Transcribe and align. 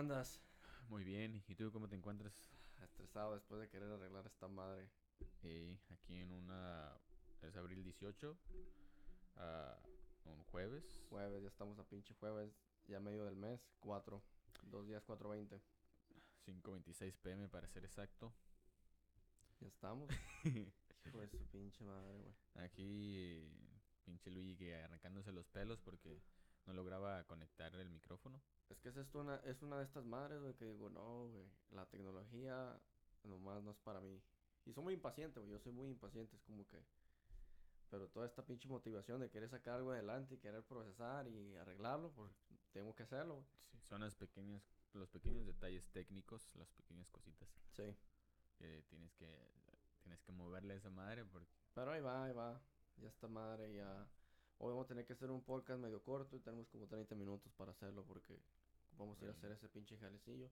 andas? 0.00 0.40
Muy 0.88 1.04
bien, 1.04 1.44
¿y 1.46 1.54
tú 1.54 1.70
cómo 1.70 1.86
te 1.86 1.94
encuentras? 1.94 2.32
Estresado 2.82 3.34
después 3.34 3.60
de 3.60 3.68
querer 3.68 3.92
arreglar 3.92 4.26
esta 4.26 4.48
madre. 4.48 4.88
Eh, 5.42 5.78
aquí 5.90 6.16
en 6.16 6.32
una... 6.32 6.96
Es 7.42 7.54
abril 7.56 7.84
18, 7.84 8.34
ah, 9.36 9.78
un 10.24 10.42
jueves. 10.44 11.02
Jueves, 11.10 11.42
ya 11.42 11.48
estamos 11.48 11.78
a 11.78 11.84
pinche 11.84 12.14
jueves, 12.14 12.50
ya 12.86 12.98
medio 12.98 13.26
del 13.26 13.36
mes, 13.36 13.60
4, 13.80 14.22
dos 14.70 14.86
días 14.86 15.02
4.20. 15.06 15.60
5.26 16.46 17.18
pm 17.20 17.48
para 17.48 17.68
ser 17.68 17.84
exacto. 17.84 18.32
Ya 19.60 19.68
estamos. 19.68 20.08
De 20.44 21.28
su 21.28 21.46
pinche 21.48 21.84
madre, 21.84 22.16
güey. 22.18 22.34
Aquí, 22.64 23.46
pinche 24.04 24.30
Luigi 24.30 24.70
arrancándose 24.70 25.30
los 25.32 25.46
pelos 25.48 25.78
porque 25.80 26.22
no 26.66 26.72
lograba 26.72 27.24
conectar 27.24 27.74
el 27.74 27.90
micrófono. 27.90 28.40
Es 28.68 28.78
que 28.80 28.88
es 28.90 28.96
esto 28.96 29.20
una, 29.20 29.36
es 29.44 29.62
una 29.62 29.78
de 29.78 29.84
estas 29.84 30.04
madres, 30.04 30.40
güey, 30.40 30.54
que 30.54 30.66
digo, 30.66 30.88
no, 30.90 31.28
güey, 31.28 31.50
la 31.70 31.86
tecnología 31.86 32.80
nomás 33.24 33.62
no 33.62 33.72
es 33.72 33.78
para 33.78 34.00
mí. 34.00 34.22
Y 34.66 34.72
soy 34.72 34.84
muy 34.84 34.94
impaciente, 34.94 35.40
güey, 35.40 35.52
yo 35.52 35.58
soy 35.58 35.72
muy 35.72 35.88
impaciente, 35.88 36.36
es 36.36 36.42
como 36.42 36.66
que... 36.68 36.82
Pero 37.88 38.08
toda 38.08 38.26
esta 38.26 38.44
pinche 38.46 38.68
motivación 38.68 39.20
de 39.20 39.30
querer 39.30 39.48
sacar 39.48 39.74
algo 39.74 39.90
adelante 39.90 40.36
y 40.36 40.38
querer 40.38 40.62
procesar 40.62 41.26
y 41.26 41.56
arreglarlo, 41.56 42.12
pues 42.12 42.30
tengo 42.72 42.94
que 42.94 43.02
hacerlo, 43.02 43.36
güey. 43.36 43.46
Sí, 43.72 43.80
son 43.80 44.02
las 44.02 44.14
pequeñas, 44.14 44.62
los 44.92 45.08
pequeños 45.08 45.44
detalles 45.46 45.88
técnicos, 45.88 46.54
las 46.54 46.70
pequeñas 46.72 47.08
cositas 47.10 47.48
Sí. 47.72 47.96
que 48.58 48.84
tienes 48.88 49.12
que, 49.14 49.28
tienes 50.02 50.22
que 50.22 50.30
moverle 50.32 50.74
a 50.74 50.76
esa 50.76 50.90
madre 50.90 51.24
porque... 51.24 51.50
Pero 51.74 51.90
ahí 51.90 52.00
va, 52.00 52.24
ahí 52.24 52.32
va. 52.32 52.60
Ya 52.96 53.08
esta 53.08 53.26
madre 53.26 53.74
ya... 53.74 54.08
Hoy 54.62 54.72
vamos 54.72 54.84
a 54.84 54.88
tener 54.88 55.06
que 55.06 55.14
hacer 55.14 55.30
un 55.30 55.42
podcast 55.42 55.80
medio 55.80 56.02
corto 56.02 56.36
y 56.36 56.40
tenemos 56.40 56.68
como 56.68 56.86
30 56.86 57.14
minutos 57.14 57.50
para 57.54 57.70
hacerlo 57.70 58.04
porque 58.04 58.38
vamos 58.98 59.18
a 59.18 59.24
ir 59.24 59.30
a 59.30 59.32
hacer 59.32 59.52
ese 59.52 59.70
pinche 59.70 59.96
jalecillo. 59.96 60.50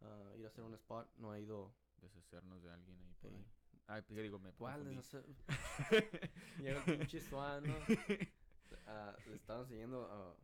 Ah, 0.00 0.32
ir 0.38 0.46
a 0.46 0.48
hacer 0.48 0.64
un 0.64 0.72
spot, 0.72 1.06
no 1.16 1.30
ha 1.30 1.38
ido... 1.38 1.74
deshacernos 2.00 2.62
de 2.62 2.72
alguien 2.72 2.98
ahí 3.02 3.14
por 3.20 3.34
ahí. 3.34 3.44
Ay, 3.86 4.00
pues 4.00 4.22
digo, 4.22 4.38
me 4.38 4.50
¿Cuál 4.54 4.78
confundí. 4.78 4.98
es 4.98 5.14
hacer? 5.14 5.24
Llega 6.58 6.82
el 6.86 6.98
pinche 6.98 7.20
Swan, 7.20 7.64
¿no? 7.64 7.74
Ah, 8.86 9.14
le 9.26 9.36
estaban 9.36 9.66
siguiendo. 9.66 10.38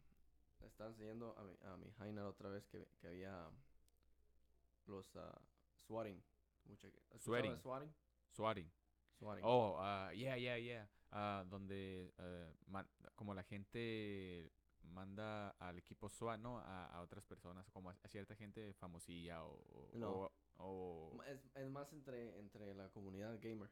Le 0.60 0.66
estaban 0.66 0.94
siguiendo 0.94 1.34
a 1.38 1.42
mi, 1.76 1.90
a 1.96 2.04
mi 2.04 2.18
otra 2.18 2.50
vez 2.50 2.66
que, 2.66 2.86
que 3.00 3.06
había 3.06 3.50
los 4.86 5.16
ah, 5.16 5.40
swatting. 5.86 6.22
Mucha, 6.66 6.88
¿has 6.88 6.94
escuchado 6.94 7.14
de 7.14 7.20
Sweating. 7.20 7.58
swatting? 7.62 7.94
Swatting. 8.32 8.70
Oh, 9.42 9.76
ah, 9.78 10.10
yeah, 10.12 10.36
yeah, 10.36 10.56
yeah. 10.58 10.88
Ah, 11.10 11.44
donde 11.48 12.12
ma- 12.66 12.86
como 13.14 13.34
la 13.34 13.42
gente 13.44 14.50
manda 14.82 15.50
al 15.60 15.78
equipo 15.78 16.08
SWAT, 16.08 16.40
¿no? 16.40 16.58
A, 16.58 16.86
a 16.86 17.00
otras 17.02 17.24
personas, 17.24 17.68
como 17.70 17.90
a, 17.90 17.96
a 18.02 18.08
cierta 18.08 18.34
gente 18.34 18.72
famosilla 18.74 19.44
o... 19.44 19.52
o- 19.54 19.90
No. 19.94 20.10
o- 20.12 20.32
o- 20.58 21.22
Es, 21.24 21.40
es 21.54 21.68
más 21.70 21.92
entre, 21.92 22.38
entre 22.38 22.74
la 22.74 22.88
comunidad 22.90 23.38
gamer. 23.40 23.70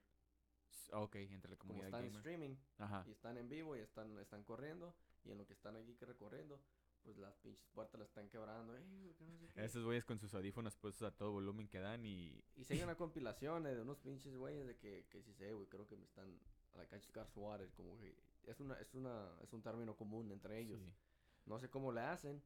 ok, 0.92 1.16
entre 1.16 1.50
la 1.50 1.56
Como 1.56 1.75
comunidad 1.75 1.86
están 1.88 2.00
en 2.04 2.06
gamer. 2.12 2.19
streaming 2.19 2.56
Ajá. 2.78 3.04
y 3.06 3.10
están 3.10 3.36
en 3.38 3.48
vivo 3.48 3.76
y 3.76 3.81
están, 3.81 4.19
están 4.19 4.42
corriendo. 4.44 4.94
Y 5.25 5.31
en 5.32 5.38
lo 5.38 5.47
que 5.47 5.52
están 5.52 5.76
aquí 5.76 5.94
que 5.94 6.04
recorriendo, 6.06 6.60
pues 7.02 7.16
las 7.18 7.36
pinches 7.38 7.66
puertas 7.68 7.98
las 7.98 8.08
están 8.08 8.28
quebrando. 8.28 8.74
"Ey, 8.76 9.00
güey, 9.02 9.14
que 9.14 9.24
no 9.26 9.36
sé 9.38 9.48
qué". 9.48 9.64
Esos 9.64 9.84
güeyes 9.84 10.04
con 10.04 10.18
sus 10.18 10.32
audífonos 10.34 10.76
puestos 10.76 11.02
a 11.06 11.14
todo 11.16 11.32
volumen 11.32 11.68
que 11.68 11.80
dan 11.80 12.04
y... 12.06 12.42
Y 12.56 12.64
si 12.64 12.74
hay 12.74 12.82
una 12.82 12.96
compilación 12.96 13.66
eh, 13.66 13.74
de 13.74 13.82
unos 13.82 13.98
pinches 13.98 14.36
güeyes 14.36 14.66
de 14.66 14.76
que, 14.78 15.06
que 15.10 15.22
si 15.22 15.32
sé, 15.34 15.52
güey, 15.52 15.66
creo 15.68 15.86
que 15.86 15.96
me 15.96 16.04
están... 16.04 16.28
I 16.74 16.86
just 16.90 17.12
got 17.14 17.28
swatted, 17.28 17.70
como 17.74 17.98
que... 17.98 18.16
Es 18.44 18.60
una, 18.60 18.74
es 18.80 18.94
una, 18.94 19.30
es 19.42 19.52
un 19.52 19.62
término 19.62 19.94
común 19.96 20.30
entre 20.32 20.58
ellos. 20.58 20.80
Sí. 20.80 20.92
No 21.46 21.58
sé 21.58 21.68
cómo 21.68 21.92
le 21.92 22.00
hacen. 22.00 22.42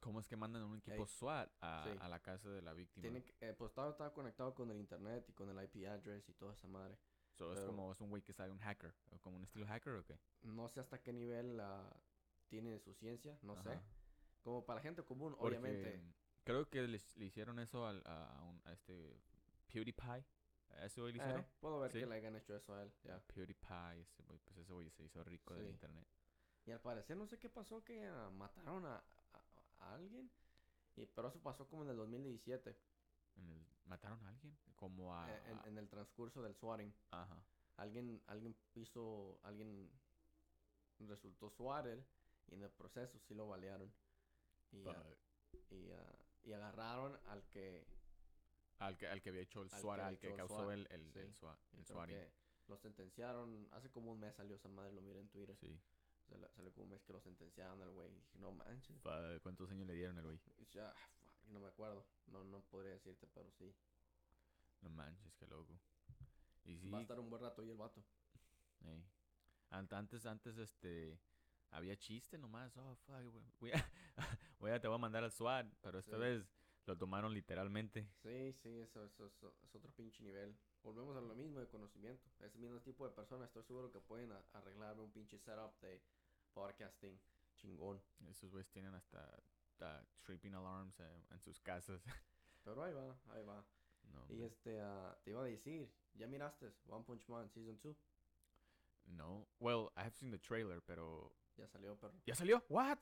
¿Cómo 0.00 0.18
es 0.18 0.26
que 0.26 0.36
mandan 0.36 0.64
un 0.64 0.78
equipo. 0.78 1.06
SWAT 1.06 1.48
a, 1.60 1.84
Sí. 1.84 1.96
a 2.00 2.08
la 2.08 2.20
casa 2.20 2.50
de 2.50 2.60
la 2.60 2.72
víctima? 2.74 3.02
Tienen 3.02 3.22
que, 3.22 3.34
eh, 3.40 3.54
pues 3.54 3.70
estaba, 3.70 3.90
estaba 3.90 4.12
conectado 4.12 4.52
con 4.54 4.68
el 4.70 4.78
internet 4.80 5.24
y 5.28 5.32
con 5.32 5.48
el 5.48 5.64
IP 5.64 5.86
address 5.86 6.28
y 6.28 6.34
toda 6.34 6.54
esa 6.54 6.66
madre. 6.66 6.98
So, 7.30 7.52
es 7.52 7.60
pero- 7.60 7.68
como 7.68 7.92
es 7.92 8.00
un 8.00 8.10
güey 8.10 8.20
que 8.22 8.32
sabe 8.32 8.50
un 8.50 8.58
hacker, 8.58 8.92
o 9.12 9.18
como 9.20 9.36
un 9.36 9.44
estilo 9.44 9.64
hacker 9.66 9.92
o 9.94 10.04
qué? 10.04 10.18
No 10.42 10.68
sé 10.68 10.80
hasta 10.80 11.00
qué 11.00 11.12
nivel 11.12 11.56
la 11.56 11.88
tiene 12.52 12.78
su 12.80 12.92
ciencia, 12.92 13.38
no 13.40 13.56
sé. 13.56 13.70
Ajá. 13.70 13.82
Como 14.42 14.62
para 14.66 14.76
la 14.76 14.82
gente 14.82 15.02
común, 15.02 15.32
Porque 15.38 15.56
obviamente. 15.56 16.02
Creo 16.44 16.68
que 16.68 16.82
les- 16.86 17.16
le 17.16 17.24
hicieron 17.24 17.58
eso 17.58 17.86
al- 17.86 18.02
a, 18.04 18.42
un- 18.44 18.60
a 18.66 18.72
este 18.74 19.18
PewDiePie. 19.68 20.22
¿A 20.76 20.84
ese 20.84 21.00
güey 21.00 21.14
le 21.14 21.18
hicieron? 21.20 21.40
Eh, 21.40 21.46
puedo 21.60 21.80
ver 21.80 21.90
Sí. 21.92 22.00
que 22.00 22.06
le 22.06 22.14
hayan 22.16 22.36
hecho 22.36 22.54
eso 22.54 22.74
a 22.74 22.82
él, 22.82 22.92
ya. 23.04 23.18
PewDiePie, 23.20 24.00
ese 24.02 24.22
güey, 24.24 24.38
pues 24.40 24.58
ese 24.58 24.72
güey 24.74 24.90
se 24.90 25.02
hizo 25.04 25.24
rico 25.24 25.54
del 25.54 25.64
Sí. 25.64 25.70
internet. 25.70 26.06
Y 26.66 26.72
al 26.72 26.80
parecer 26.80 27.16
no 27.16 27.26
sé 27.26 27.38
qué 27.38 27.48
pasó 27.48 27.82
que 27.82 28.04
ah, 28.06 28.28
mataron 28.34 28.84
a, 28.84 28.96
a- 28.96 29.44
a 29.80 29.94
alguien. 29.94 30.30
Y, 30.96 31.06
pero 31.06 31.28
eso 31.28 31.40
pasó 31.40 31.66
como 31.68 31.84
en 31.84 31.88
el 31.90 31.96
2017, 31.96 32.76
En 33.36 33.48
el- 33.48 33.66
¿Mataron 33.86 34.22
a 34.26 34.28
alguien? 34.28 34.54
Como 34.76 35.14
a... 35.16 35.26
eh, 35.32 35.42
en, 35.46 35.68
en 35.68 35.78
el 35.78 35.88
transcurso 35.88 36.42
del 36.42 36.54
swatting. 36.54 36.92
Ajá. 37.12 37.42
Alguien, 37.78 38.22
alguien 38.26 38.54
hizo, 38.74 39.40
alguien 39.42 39.90
resultó 40.98 41.48
swatted 41.50 41.98
y 42.52 42.54
en 42.54 42.62
el 42.62 42.70
proceso 42.70 43.18
sí 43.18 43.34
lo 43.34 43.48
balearon. 43.48 43.92
Y, 44.70 44.82
Fuck. 44.84 44.96
y, 45.70 45.90
y 46.44 46.52
agarraron 46.52 47.18
al 47.26 47.42
que, 47.48 47.84
Al 48.78 48.96
que, 48.96 49.06
al 49.08 49.20
que 49.22 49.30
había 49.30 49.42
hecho 49.42 49.62
el 49.62 49.72
Al 49.72 49.80
SWAT, 49.80 49.96
que 49.98 50.04
al 50.04 50.18
que 50.18 50.34
causó 50.34 50.70
el, 50.72 50.86
el, 50.90 51.12
sí. 51.12 51.18
el 51.20 51.34
SWAT, 51.34 51.58
lo 52.68 52.76
sentenciaron, 52.78 53.68
hace 53.72 53.90
como 53.90 54.12
un 54.12 54.20
mes 54.20 54.34
salió 54.34 54.54
esa 54.56 54.68
madre, 54.68 54.92
lo 54.92 55.02
miré 55.02 55.20
en 55.20 55.28
Twitter. 55.28 55.56
Sí. 55.56 55.78
Sal- 56.28 56.48
Salió 56.54 56.72
como 56.72 56.84
un 56.84 56.90
mes 56.90 57.02
que 57.02 57.12
lo 57.12 57.20
sentenciaron 57.20 57.82
al 57.82 57.90
güey. 57.90 58.08
Y 58.10 58.14
dije, 58.14 58.38
no 58.38 58.52
manches. 58.52 58.96
¿Cuántos 59.42 59.70
años 59.70 59.86
le 59.86 59.94
dieron 59.94 60.16
al 60.18 60.24
güey? 60.24 60.40
Ya, 60.70 60.94
no 61.48 61.60
me 61.60 61.66
acuerdo. 61.68 62.06
No, 62.28 62.44
no 62.44 62.60
podría 62.70 62.92
decirte, 62.92 63.26
pero 63.34 63.50
sí. 63.52 63.74
No 64.80 64.88
manches, 64.90 65.34
qué 65.36 65.46
loco. 65.48 65.78
Y 66.64 66.78
sí, 66.78 66.90
Va 66.90 66.98
a 66.98 67.02
estar 67.02 67.18
un 67.18 67.28
buen 67.28 67.42
rato 67.42 67.60
ahí 67.62 67.70
el 67.70 67.76
vato. 67.76 68.02
Ey. 68.84 69.04
Ant- 69.70 69.92
Antes, 69.92 70.24
antes, 70.26 70.56
este, 70.58 71.18
había 71.72 71.96
chiste 71.96 72.38
nomás. 72.38 72.76
Oh, 72.76 72.94
fuck. 73.06 73.22
Voy 73.60 73.72
a, 73.72 73.84
voy 74.60 74.70
a- 74.70 74.80
te 74.80 74.86
voy 74.88 74.94
a 74.94 74.98
mandar 74.98 75.24
al 75.24 75.32
SWAT. 75.32 75.66
Pero 75.82 75.98
esta 75.98 76.16
Sí. 76.16 76.20
vez 76.22 76.46
lo 76.86 76.96
tomaron 76.96 77.32
literalmente. 77.34 78.08
Sí, 78.22 78.52
sí, 78.62 78.68
eso, 78.80 79.04
eso, 79.04 79.26
eso 79.26 79.54
es 79.62 79.74
otro 79.74 79.90
pinche 79.92 80.22
nivel. 80.22 80.56
Volvemos 80.82 81.16
a 81.16 81.20
lo 81.20 81.34
mismo 81.34 81.60
de 81.60 81.68
conocimiento. 81.68 82.28
Ese 82.40 82.58
mismo 82.58 82.80
tipo 82.80 83.06
de 83.08 83.14
personas, 83.14 83.46
estoy 83.48 83.62
seguro 83.64 83.90
que 83.92 84.00
pueden 84.00 84.32
arreglarme 84.52 85.02
un 85.02 85.12
pinche 85.12 85.38
setup 85.38 85.78
de 85.80 86.00
podcasting 86.54 87.18
chingón. 87.56 88.02
Esos 88.28 88.50
güeyes 88.50 88.68
tienen 88.70 88.94
hasta, 88.94 89.24
hasta 89.68 90.04
tripping 90.22 90.54
alarms 90.54 90.98
eh, 91.00 91.24
en 91.30 91.40
sus 91.40 91.60
casas. 91.60 92.02
Pero 92.64 92.82
ahí 92.82 92.92
va, 92.92 93.16
ahí 93.30 93.42
va. 93.44 93.64
no, 94.12 94.18
Y 94.28 94.32
hombre. 94.34 94.46
este, 94.46 94.80
ah, 94.80 95.16
te 95.22 95.30
iba 95.30 95.42
a 95.42 95.46
decir, 95.46 95.88
¿ya 96.14 96.26
miraste 96.26 96.72
One 96.88 97.04
Punch 97.04 97.28
Man 97.28 97.48
Season 97.50 97.78
2? 97.80 97.96
no. 99.06 99.46
Well, 99.60 99.90
I 99.96 100.02
have 100.02 100.14
seen 100.14 100.30
the 100.30 100.38
trailer, 100.38 100.80
pero... 100.80 101.32
Ya 101.56 101.68
salió, 101.68 101.96
perro. 101.98 102.20
¿Ya 102.26 102.34
salió? 102.34 102.64
What? 102.68 102.98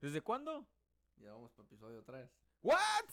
¿Desde 0.00 0.20
cuándo? 0.20 0.66
Ya 1.16 1.32
vamos 1.32 1.52
para 1.52 1.66
episodio 1.66 2.02
3. 2.04 2.30
What? 2.62 3.08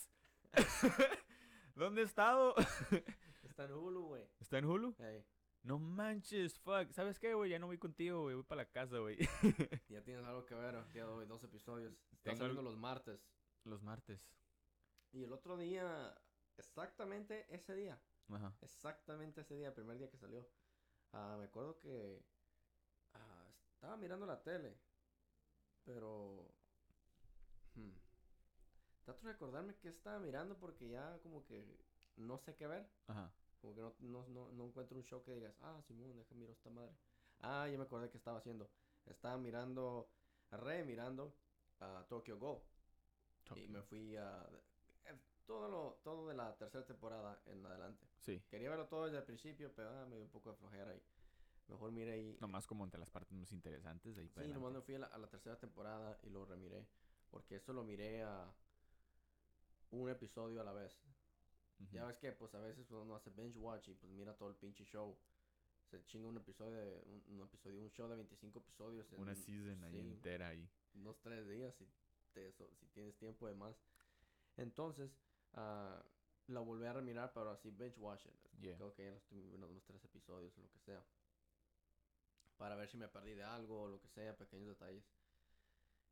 ¿Dónde 1.74 2.02
he 2.02 2.04
estado? 2.04 2.54
Está 3.42 3.64
en 3.64 3.72
Hulu, 3.72 4.06
güey. 4.08 4.28
¿Está 4.40 4.58
en 4.58 4.64
Hulu? 4.66 4.94
Hey, 4.98 5.24
No 5.62 5.78
manches, 5.78 6.58
fuck. 6.60 6.90
¿Sabes 6.92 7.18
qué, 7.18 7.34
güey? 7.34 7.50
Ya 7.50 7.58
no 7.58 7.66
voy 7.66 7.78
contigo, 7.78 8.22
güey. 8.22 8.34
Voy 8.34 8.44
para 8.44 8.62
la 8.62 8.70
casa, 8.70 8.98
güey. 8.98 9.18
ya 9.88 10.02
tienes 10.02 10.24
algo 10.24 10.44
que 10.46 10.54
ver. 10.54 10.84
De 10.92 11.02
hoy, 11.04 11.26
dos 11.26 11.42
episodios. 11.44 11.92
Está 12.12 12.30
Tengo 12.30 12.36
saliendo 12.38 12.60
el- 12.60 12.64
los 12.66 12.76
martes. 12.76 13.20
Los 13.64 13.82
martes. 13.82 14.20
Y 15.12 15.24
el 15.24 15.32
otro 15.32 15.56
día, 15.56 16.14
exactamente 16.56 17.46
ese 17.54 17.74
día, 17.74 17.98
Ajá. 18.30 18.54
exactamente 18.60 19.40
ese 19.40 19.54
día, 19.56 19.68
el 19.68 19.72
primer 19.74 19.96
día 19.98 20.10
que 20.10 20.18
salió, 20.18 20.46
ah, 21.12 21.36
me 21.38 21.46
acuerdo 21.46 21.78
que 21.78 22.22
estaba 23.86 23.96
mirando 23.98 24.26
la 24.26 24.42
tele, 24.42 24.74
pero... 25.84 26.50
Hmm, 27.76 27.92
trato 29.04 29.24
de 29.26 29.32
recordarme 29.32 29.76
qué 29.76 29.88
estaba 29.90 30.18
mirando 30.18 30.56
porque 30.58 30.88
ya 30.88 31.20
como 31.22 31.44
que 31.46 31.64
no 32.16 32.36
sé 32.38 32.56
qué 32.56 32.66
ver. 32.66 32.84
Ajá. 33.06 33.30
Como 33.60 33.74
que 33.76 33.80
no, 33.82 33.94
no, 34.00 34.26
no, 34.28 34.50
no 34.52 34.66
encuentro 34.66 34.96
un 34.96 35.04
show 35.04 35.22
que 35.22 35.34
digas, 35.34 35.54
ah, 35.62 35.80
Simón, 35.86 36.16
déjame 36.16 36.40
mirar 36.40 36.56
esta 36.56 36.70
madre. 36.70 36.96
Ah, 37.42 37.68
ya 37.70 37.78
me 37.78 37.84
acordé 37.84 38.10
que 38.10 38.16
estaba 38.18 38.38
haciendo. 38.38 38.68
Estaba 39.06 39.36
mirando, 39.38 40.08
re 40.50 40.84
mirando 40.84 41.32
a 41.78 42.04
Tokyo 42.08 42.38
Go. 42.38 42.64
Y 43.54 43.68
me 43.68 43.82
fui 43.82 44.16
a... 44.16 44.48
eh, 45.04 45.14
Todo, 45.46 45.68
lo, 45.68 46.00
todo 46.02 46.26
de 46.26 46.34
la 46.34 46.56
tercera 46.56 46.84
temporada 46.84 47.40
en 47.46 47.64
adelante. 47.64 48.04
Sí. 48.18 48.42
Quería 48.50 48.70
verlo 48.70 48.86
todo 48.88 49.04
desde 49.04 49.18
el 49.18 49.24
principio, 49.24 49.72
pero 49.76 49.90
ah, 49.90 50.06
me 50.06 50.16
dio 50.16 50.24
un 50.24 50.30
poco 50.32 50.50
de 50.50 50.56
flojera 50.56 50.92
y 50.92 51.00
mejor 51.68 51.92
miré 51.92 52.12
ahí. 52.12 52.36
Nomás 52.40 52.66
como 52.66 52.84
entre 52.84 53.00
las 53.00 53.10
partes 53.10 53.32
más 53.36 53.50
interesantes 53.52 54.14
de 54.16 54.22
ahí 54.22 54.28
para 54.28 54.46
Sí, 54.46 54.52
nomás 54.52 54.72
me 54.72 54.78
adelante. 54.78 54.86
fui 54.86 54.94
a 54.94 54.98
la, 55.00 55.06
a 55.06 55.18
la 55.18 55.28
tercera 55.28 55.58
temporada 55.58 56.18
y 56.22 56.30
lo 56.30 56.44
remiré. 56.44 56.86
Porque 57.30 57.56
eso 57.56 57.72
lo 57.72 57.82
miré 57.84 58.22
a 58.22 58.52
un 59.90 60.08
episodio 60.10 60.60
a 60.60 60.64
la 60.64 60.72
vez. 60.72 60.98
Ya 61.92 62.04
ves 62.06 62.16
que 62.16 62.32
pues 62.32 62.54
a 62.54 62.60
veces 62.60 62.90
uno 62.90 63.14
hace 63.16 63.30
binge 63.30 63.58
watch 63.58 63.88
y 63.88 63.94
pues 63.94 64.10
mira 64.12 64.34
todo 64.36 64.48
el 64.48 64.56
pinche 64.56 64.84
show 64.84 65.16
se 65.90 66.04
chinga 66.06 66.26
un 66.26 66.36
episodio, 66.36 66.72
de, 66.80 67.00
un, 67.06 67.22
un 67.28 67.40
episodio, 67.42 67.80
un 67.80 67.90
show 67.92 68.08
de 68.08 68.16
25 68.16 68.58
episodios. 68.58 69.12
En, 69.12 69.20
Una 69.20 69.34
season 69.36 69.84
ahí 69.84 69.98
entera 69.98 70.48
ahí. 70.48 70.68
unos 70.94 71.20
tres 71.20 71.46
días 71.48 71.74
si, 71.76 71.86
te, 72.32 72.50
so- 72.52 72.70
si 72.80 72.86
tienes 72.86 73.16
tiempo 73.18 73.46
de 73.46 73.54
más. 73.54 73.76
Entonces, 74.56 75.12
ah, 75.52 76.02
la 76.48 76.60
volví 76.60 76.86
a 76.86 76.92
remirar, 76.94 77.32
pero 77.34 77.50
así 77.50 77.70
bench 77.70 77.96
watch 77.98 78.24
it. 78.26 78.34
Yeah. 78.58 78.76
que, 78.78 78.82
ok, 78.82 78.98
ya 78.98 79.10
lo 79.10 79.16
estoy 79.18 79.40
viendo 79.42 79.68
unos 79.68 79.84
tres 79.84 80.02
episodios 80.04 80.56
o 80.58 80.62
lo 80.62 80.70
que 80.70 80.80
sea. 80.80 81.04
Para 82.56 82.76
ver 82.76 82.88
si 82.88 82.96
me 82.96 83.08
perdí 83.08 83.34
de 83.34 83.44
algo 83.44 83.82
o 83.82 83.88
lo 83.88 84.00
que 84.00 84.08
sea, 84.08 84.36
pequeños 84.36 84.68
detalles. 84.68 85.04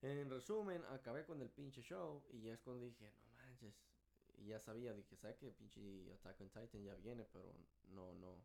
En 0.02 0.29
resumen, 0.29 0.85
acabé 0.91 1.25
con 1.25 1.41
el 1.41 1.49
pinche 1.49 1.81
show 1.81 2.23
y 2.31 2.43
ya 2.43 2.52
es 2.52 2.61
cuando 2.61 2.85
dije, 2.85 3.11
no 3.23 3.32
manches. 3.37 3.75
Y 4.37 4.49
ya 4.49 4.61
sabía, 4.61 4.93
dije, 4.93 5.17
¿sabes 5.17 5.38
que 5.38 5.50
pinche 5.52 6.12
Attack 6.12 6.41
on 6.41 6.50
Titan 6.50 6.82
ya 6.82 6.94
viene? 6.96 7.25
Pero 7.32 7.55
no, 7.88 8.12
no, 8.14 8.37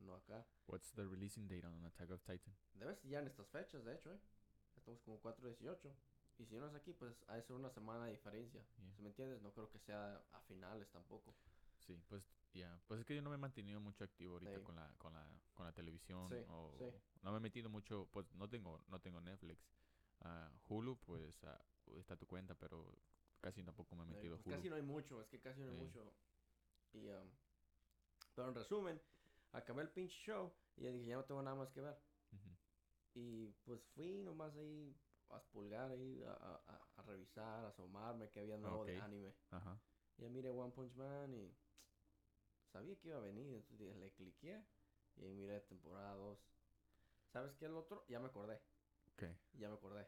no 0.00 0.14
acá. 0.14 0.44
What's 0.66 0.92
the 0.92 1.04
releasing 1.04 1.46
date 1.46 1.66
on 1.66 1.84
Attack 1.84 2.10
of 2.10 2.22
Titan? 2.22 2.54
Debe 2.74 2.96
ser 2.96 3.10
ya 3.10 3.20
en 3.20 3.28
estas 3.28 3.46
fechas, 3.48 3.84
de 3.84 3.94
hecho, 3.94 4.12
¿eh? 4.12 4.18
Estamos 4.76 5.00
como 5.02 5.20
4.18. 5.20 5.92
Y 6.38 6.46
si 6.46 6.56
no 6.56 6.66
es 6.66 6.74
aquí, 6.74 6.92
pues 6.92 7.14
hay 7.28 7.42
ser 7.42 7.54
una 7.54 7.70
semana 7.70 8.06
de 8.06 8.12
diferencia. 8.12 8.60
Yeah. 8.60 8.92
¿Sí 8.96 9.02
¿Me 9.02 9.08
entiendes? 9.10 9.40
No 9.42 9.52
creo 9.52 9.70
que 9.70 9.78
sea 9.78 10.20
a 10.32 10.40
finales 10.40 10.90
tampoco. 10.90 11.34
Sí, 11.86 12.00
pues 12.08 12.22
ya, 12.54 12.80
pues 12.86 13.00
es 13.00 13.06
que 13.06 13.14
yo 13.16 13.22
no 13.22 13.30
me 13.30 13.36
he 13.36 13.38
mantenido 13.38 13.80
mucho 13.80 14.04
activo 14.04 14.34
ahorita 14.34 14.58
Sí. 14.58 14.62
con 14.64 14.76
la 14.76 14.88
con 14.98 15.12
la 15.12 15.26
con 15.54 15.66
la 15.66 15.72
televisión 15.72 16.28
Sí, 16.30 16.36
o 16.48 16.72
sí. 16.78 16.84
no 17.22 17.32
me 17.32 17.38
he 17.38 17.40
metido 17.40 17.68
mucho, 17.70 18.08
pues 18.12 18.26
no 18.34 18.48
tengo 18.48 18.80
no 18.88 19.00
tengo 19.00 19.20
Netflix. 19.20 19.58
Ah, 20.20 20.50
Hulu 20.68 20.96
pues 21.00 21.42
ah, 21.44 21.60
está 21.98 22.16
tu 22.16 22.26
cuenta, 22.26 22.54
pero 22.54 22.84
casi 23.40 23.62
tampoco 23.64 23.96
me 23.96 24.04
he 24.04 24.06
metido 24.06 24.36
pues 24.36 24.46
Hulu. 24.46 24.56
casi 24.56 24.68
no 24.70 24.76
hay 24.76 24.82
mucho, 24.82 25.20
es 25.20 25.28
que 25.28 25.40
casi 25.40 25.60
no 25.60 25.66
hay 25.70 25.76
mucho. 25.76 25.98
Y, 26.92 27.08
um, 27.08 27.28
pero 28.36 28.48
en 28.48 28.54
resumen, 28.54 29.00
acabé 29.52 29.82
el 29.82 29.88
pinche 29.90 30.14
show 30.14 30.52
y 30.76 30.82
ya 30.82 30.90
dije, 30.90 31.06
ya 31.06 31.16
no 31.16 31.24
tengo 31.24 31.42
nada 31.42 31.56
más 31.56 31.70
que 31.70 31.80
ver. 31.80 31.96
Y 33.14 33.48
pues 33.66 33.80
fui 33.94 34.22
nomás 34.22 34.54
ahí 34.56 34.94
a 35.28 35.40
pulgar 35.52 35.90
ahí, 35.90 36.22
a, 36.22 36.32
a, 36.32 36.54
a- 36.66 36.88
a 36.96 37.02
revisar, 37.02 37.64
a 37.64 37.68
asomarme 37.68 38.30
que 38.30 38.40
había 38.40 38.56
nuevo 38.56 38.84
de 38.84 38.98
anime. 38.98 39.34
Ajá. 39.50 39.76
Ya 40.18 40.28
miré 40.28 40.50
One 40.50 40.72
Punch 40.72 40.94
Man 40.94 41.34
y 41.34 41.50
sabía 42.72 42.96
que 42.96 43.08
iba 43.08 43.18
a 43.18 43.20
venir, 43.20 43.54
entonces 43.54 43.94
le 43.96 44.10
cliqué 44.12 44.64
y 45.16 45.24
ahí 45.24 45.34
miré 45.34 45.60
temporada 45.60 46.14
2. 46.14 46.38
¿Sabes 47.32 47.54
qué 47.56 47.66
es 47.66 47.70
el 47.70 47.76
otro? 47.76 48.04
Ya 48.08 48.18
me 48.18 48.26
acordé, 48.26 48.60
¿Qué? 49.16 49.34
ya 49.54 49.68
me 49.68 49.74
acordé. 49.74 50.06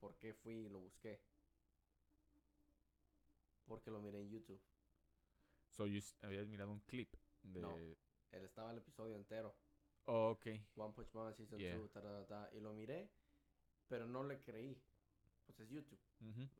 ¿Por 0.00 0.16
qué 0.18 0.34
fui 0.34 0.54
y 0.54 0.68
lo 0.68 0.80
busqué? 0.80 1.20
Porque 3.66 3.90
lo 3.90 4.00
miré 4.00 4.20
en 4.20 4.30
YouTube. 4.30 4.60
So 5.70 5.86
you 5.86 6.00
habías 6.22 6.46
mirado 6.46 6.70
un 6.70 6.80
clip 6.80 7.14
de 7.42 7.60
No. 7.60 7.76
Él 8.32 8.44
estaba 8.44 8.70
el 8.72 8.78
episodio 8.78 9.14
entero. 9.16 9.54
Oh, 10.06 10.30
ok. 10.30 10.46
One 10.76 10.92
Punch 10.92 11.14
Man 11.14 11.34
Season 11.34 11.58
Yeah. 11.58 11.76
2, 11.76 11.90
ta, 11.92 12.02
ta, 12.02 12.26
ta, 12.26 12.50
y 12.52 12.60
lo 12.60 12.74
miré, 12.74 13.10
pero 13.88 14.06
no 14.06 14.22
le 14.24 14.40
creí. 14.40 14.82
Pues 15.46 15.60
es 15.60 15.68
YouTube. 15.70 16.00
Y 16.20 16.26
dije, 16.26 16.50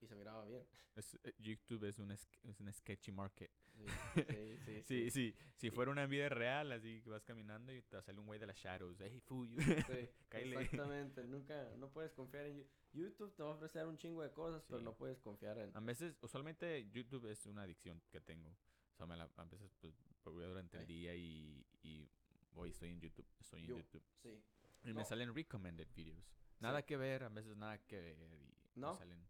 y 0.00 0.06
se 0.06 0.14
miraba 0.14 0.44
bien. 0.44 0.64
Es- 0.94 1.18
eh, 1.24 1.34
YouTube 1.38 1.84
es 1.84 1.98
un 1.98 2.10
es 2.10 2.60
un 2.60 2.72
sketchy 2.72 3.12
market. 3.12 3.50
Sí, 3.74 3.84
sí, 4.14 4.58
sí. 4.64 4.82
Sí, 4.88 5.10
sí. 5.10 5.34
Si 5.56 5.70
fuera 5.70 5.90
una 5.90 6.06
vida 6.06 6.28
real, 6.28 6.72
así 6.72 7.00
que 7.02 7.10
vas 7.10 7.22
caminando 7.24 7.72
y 7.72 7.82
te 7.82 8.00
sale 8.02 8.18
un 8.18 8.26
güey 8.26 8.38
de 8.40 8.46
las 8.46 8.56
shadows. 8.56 8.98
Hey, 9.00 9.20
fool. 9.20 9.48
Sí, 9.56 9.62
exactamente. 10.32 11.24
Nunca, 11.24 11.70
no 11.76 11.90
puedes 11.90 12.12
confiar 12.12 12.46
en 12.46 12.66
YouTube. 12.92 13.34
Te 13.34 13.42
va 13.42 13.50
a 13.50 13.54
ofrecer 13.54 13.86
un 13.86 13.96
chingo 13.96 14.22
de 14.22 14.32
cosas, 14.32 14.62
pero 14.68 14.80
no 14.80 14.96
puedes 14.96 15.20
confiar 15.20 15.58
en. 15.58 15.76
A 15.76 15.80
veces, 15.80 16.16
usualmente 16.22 16.88
YouTube 16.90 17.26
es 17.30 17.46
una 17.46 17.62
adicción 17.62 18.02
que 18.10 18.20
tengo. 18.20 18.50
O 18.50 18.96
sea, 18.96 19.06
me 19.06 19.16
la, 19.16 19.30
a 19.36 19.44
veces 19.44 19.70
pues, 19.80 19.94
voy 20.24 20.44
durante 20.44 20.76
el 20.78 20.86
día 20.86 21.14
y, 21.14 21.64
y 21.82 22.10
voy, 22.52 22.70
estoy 22.70 22.90
en 22.90 23.00
YouTube, 23.00 23.26
estoy 23.38 23.60
en 23.60 23.66
Yo- 23.68 23.76
YouTube. 23.78 24.02
Sí. 24.22 24.42
Y 24.84 24.88
me 24.88 24.94
No. 25.02 25.04
salen 25.04 25.32
recommended 25.34 25.86
videos. 25.94 26.24
Nada 26.60 26.82
que 26.84 26.96
ver, 26.96 27.22
a 27.22 27.28
veces 27.28 27.56
nada 27.56 27.78
que 27.78 28.00
ver. 28.00 28.18
Y 28.20 28.26
me 28.74 28.80
¿No? 28.82 28.96
salen, 28.96 29.20
mm, 29.20 29.26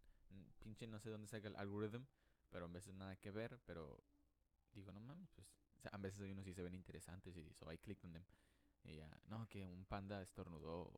pinche 0.59 0.87
no 0.87 0.99
sé 1.01 1.11
dónde 1.11 1.29
saca 1.29 1.49
el 1.49 1.57
algoritmo, 1.57 2.07
pero 2.51 2.67
a 2.67 2.69
veces 2.69 2.95
nada 2.95 3.17
que 3.17 3.31
ver, 3.31 3.59
pero 3.67 4.03
digo, 4.73 4.93
no 4.93 5.01
mames, 5.01 5.31
pues. 5.31 5.47
o 5.77 5.81
sea, 5.81 5.91
a 5.93 5.99
veces 5.99 6.21
hay 6.21 6.33
unos 6.33 6.45
sí 6.45 6.55
se 6.55 6.63
ven 6.63 6.75
interesantes 6.75 7.37
y 7.37 7.53
so 7.55 7.71
I 7.73 7.79
click 7.79 8.03
on 8.05 8.13
them. 8.13 8.25
Y 8.85 8.97
ya, 8.97 9.21
no, 9.27 9.49
que 9.49 9.67
un 9.69 9.85
panda 9.85 10.23
estornudó 10.23 10.93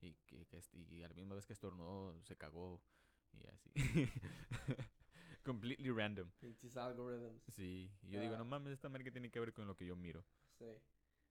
y 0.00 0.14
que, 0.26 0.46
que 0.46 0.60
y 0.72 1.02
a 1.02 1.08
la 1.08 1.14
misma 1.14 1.34
vez 1.34 1.46
que 1.46 1.52
estornudó 1.52 2.20
se 2.24 2.36
cagó 2.36 2.80
y 3.32 3.46
así. 3.46 3.72
Completely 5.44 5.90
random. 5.90 6.30
Pinches 6.40 6.76
algorithms. 6.76 7.42
Sí, 7.48 7.90
y 8.02 8.10
yo 8.10 8.20
digo, 8.20 8.36
no 8.36 8.44
mames, 8.44 8.72
esta 8.72 8.88
merca 8.88 9.10
tiene 9.10 9.30
que 9.30 9.40
ver 9.40 9.52
con 9.52 9.66
lo 9.66 9.76
que 9.76 9.86
yo 9.86 9.96
miro. 9.96 10.24
Sí. 10.58 10.66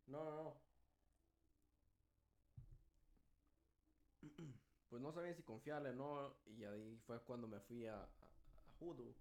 No, 0.07 0.23
no, 0.23 0.31
no. 0.43 0.61
Pues 4.91 5.01
no 5.01 5.11
sabía 5.13 5.33
si 5.33 5.41
confiarle 5.41 5.89
o 5.91 5.93
no. 5.95 6.35
Y 6.45 6.65
ahí 6.65 6.97
fue 7.07 7.19
cuando 7.21 7.47
me 7.47 7.61
fui 7.61 7.87
a, 7.87 7.95
a, 7.95 8.03
a 8.03 8.75
Hulu. 8.79 9.15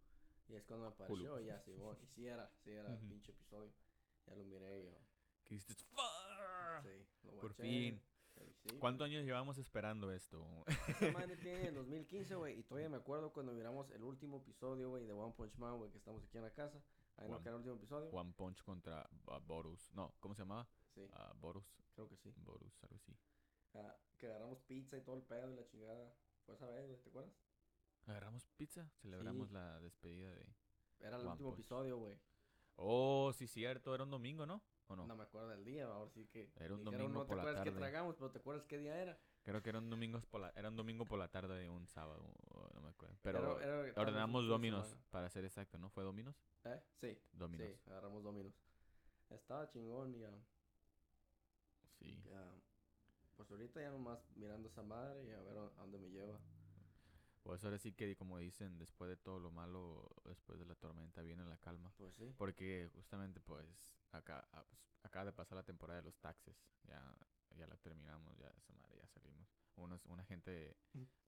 Y 0.48 0.54
es 0.56 0.64
cuando 0.64 0.86
me 0.88 0.92
apareció. 0.92 1.34
Hulu. 1.34 1.40
Y 1.42 1.46
ya, 1.46 1.60
sí, 1.60 1.72
bueno, 1.76 1.96
y 2.02 2.06
sí 2.08 2.26
era, 2.26 2.50
sí 2.64 2.72
era 2.72 2.92
el 2.92 2.98
pinche 3.08 3.30
episodio. 3.30 3.72
Ya 4.26 4.34
lo 4.34 4.44
miré 4.44 4.80
y 4.80 4.84
yo. 4.86 4.98
"Fuck". 5.92 6.82
Sí, 6.82 7.06
lo 7.22 7.32
Por 7.40 7.50
watché, 7.50 7.62
fin. 7.62 8.02
sí, 8.64 8.78
¿Cuántos 8.80 9.04
años 9.06 9.24
llevamos 9.24 9.58
esperando 9.58 10.10
esto? 10.10 10.44
Madre 11.28 11.36
tiene 11.36 11.68
en 11.68 11.74
2015, 11.76 12.34
güey. 12.34 12.58
Y 12.58 12.62
todavía 12.64 12.88
me 12.88 12.96
acuerdo 12.96 13.32
cuando 13.32 13.52
miramos 13.52 13.90
el 13.90 14.02
último 14.02 14.38
episodio, 14.38 14.88
güey, 14.90 15.06
de 15.06 15.12
One 15.12 15.34
Punch 15.36 15.56
Man, 15.56 15.76
güey, 15.78 15.90
que 15.92 15.98
estamos 15.98 16.24
aquí 16.24 16.36
en 16.38 16.44
la 16.44 16.52
casa. 16.52 16.82
Ahí 17.16 17.28
no 17.28 17.34
One- 17.36 17.42
que 17.44 17.48
era 17.48 17.56
el 17.56 17.60
último 17.60 17.76
episodio. 17.76 18.10
One 18.10 18.32
Punch 18.36 18.62
contra 18.64 19.08
ah, 19.28 19.38
Boros. 19.46 19.92
No, 19.94 20.14
¿cómo 20.18 20.34
se 20.34 20.42
llamaba? 20.42 20.66
Sí, 20.94 21.06
Ah, 21.12 21.32
Boros. 21.38 21.64
creo 21.94 22.08
que 22.08 22.16
sí. 22.16 22.32
Boros, 22.38 22.72
algo 22.82 22.96
así. 22.96 23.12
Ah, 23.74 23.96
que 24.18 24.26
agarramos 24.26 24.60
pizza 24.62 24.96
y 24.96 25.00
todo 25.02 25.16
el 25.16 25.22
pedo 25.22 25.50
y 25.50 25.56
la 25.56 25.66
chingada. 25.66 26.12
Fue 26.46 26.54
esa 26.54 26.66
vez, 26.66 26.86
güey, 26.86 26.98
¿te 27.00 27.08
acuerdas? 27.08 27.32
Agarramos 28.06 28.44
pizza, 28.56 28.88
celebramos 29.00 29.48
Sí. 29.48 29.54
la 29.54 29.78
despedida 29.80 30.30
de... 30.34 30.46
Era 31.00 31.16
el 31.16 31.22
One 31.22 31.30
último 31.30 31.48
Punch. 31.50 31.58
episodio, 31.60 31.98
güey. 31.98 32.18
Oh, 32.76 33.32
sí, 33.32 33.46
cierto, 33.46 33.94
era 33.94 34.04
un 34.04 34.10
domingo, 34.10 34.46
¿no? 34.46 34.62
¿O 34.88 34.96
no? 34.96 35.06
No. 35.06 35.14
me 35.14 35.22
acuerdo 35.22 35.48
del 35.50 35.64
día, 35.64 35.86
ahora 35.86 36.10
sí 36.10 36.26
que. 36.26 36.50
Era 36.56 36.74
un 36.74 36.82
domingo 36.82 37.08
no 37.08 37.22
te 37.22 37.28
por 37.28 37.36
la 37.36 37.42
acuerdas 37.42 37.62
que 37.62 37.70
tarde. 37.70 37.80
tragamos, 37.80 38.16
pero 38.16 38.30
te 38.32 38.38
acuerdas 38.38 38.64
qué 38.66 38.78
día 38.78 39.00
era. 39.00 39.18
Creo 39.44 39.62
que 39.62 39.68
era 39.70 39.78
un 39.78 39.88
domingo 39.88 40.20
por 40.30 40.40
la, 40.40 40.50
era 40.56 40.68
un 40.68 40.76
domingo 40.76 41.04
por 41.04 41.18
la 41.18 41.28
tarde 41.28 41.54
de 41.60 41.68
un 41.68 41.86
sábado, 41.86 42.34
no 42.74 42.80
me 42.80 42.88
acuerdo. 42.88 43.16
Pero 43.22 43.60
Era- 43.60 43.86
era- 43.86 44.00
ordenamos 44.02 44.46
Dominos, 44.48 44.96
para 45.10 45.30
ser 45.30 45.44
exacto, 45.44 45.78
¿no? 45.78 45.90
¿Fue 45.90 46.02
Dominos? 46.02 46.34
¿Eh? 46.64 46.82
Sí, 47.00 47.18
Dominos. 47.32 47.68
sí, 47.68 47.90
agarramos 47.90 48.24
Dominos. 48.24 48.52
Estaba 49.30 49.68
chingón 49.68 50.14
y. 50.16 50.24
ah, 50.24 50.38
Sí. 51.98 52.20
que, 52.22 52.34
ah, 52.34 52.52
pues 53.40 53.50
ahorita 53.52 53.80
ya 53.80 53.90
nomás 53.90 54.20
mirando 54.36 54.68
esa 54.68 54.82
madre 54.82 55.24
y 55.24 55.30
a 55.30 55.40
ver 55.40 55.56
a 55.56 55.62
dónde 55.78 55.98
me 55.98 56.10
lleva. 56.10 56.38
Pues 57.42 57.64
ahora 57.64 57.78
sí 57.78 57.94
que, 57.94 58.14
como 58.14 58.36
dicen, 58.36 58.78
después 58.78 59.08
de 59.08 59.16
todo 59.16 59.40
lo 59.40 59.50
malo, 59.50 60.10
después 60.26 60.58
de 60.58 60.66
la 60.66 60.74
tormenta 60.74 61.22
viene 61.22 61.42
la 61.46 61.56
calma. 61.56 61.90
Pues 61.96 62.14
sí. 62.16 62.34
Porque 62.36 62.90
justamente, 62.92 63.40
pues, 63.40 63.66
acá, 64.12 64.46
ah, 64.52 64.62
pues, 64.68 64.82
acaba 65.04 65.24
de 65.24 65.32
pasar 65.32 65.56
la 65.56 65.62
temporada 65.62 66.00
de 66.00 66.04
los 66.04 66.18
taxes. 66.18 66.54
Ya, 66.84 67.02
ya 67.56 67.66
la 67.66 67.78
terminamos, 67.78 68.36
ya 68.36 68.48
esa 68.48 68.74
madre, 68.74 68.98
ya 68.98 69.08
salimos. 69.08 69.48
Unos, 69.76 70.04
una 70.04 70.22
gente 70.24 70.76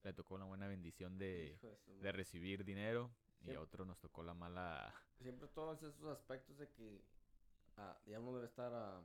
le 0.03 0.13
tocó 0.13 0.37
la 0.37 0.45
buena 0.45 0.67
bendición 0.67 1.17
de, 1.17 1.53
Hijo 1.55 1.79
de 1.99 2.11
recibir 2.11 2.63
dinero 2.63 3.09
y 3.41 3.45
Sí. 3.45 3.55
a 3.55 3.61
otro 3.61 3.83
nos 3.83 3.99
tocó 3.99 4.21
la 4.21 4.35
mala... 4.35 4.93
Siempre 5.19 5.47
todos 5.47 5.81
esos 5.81 6.05
aspectos 6.05 6.59
de 6.59 6.69
que 6.69 7.03
ah, 7.77 7.99
ya 8.05 8.19
uno 8.19 8.35
debe 8.35 8.45
estar, 8.45 8.71
ah, 8.71 9.01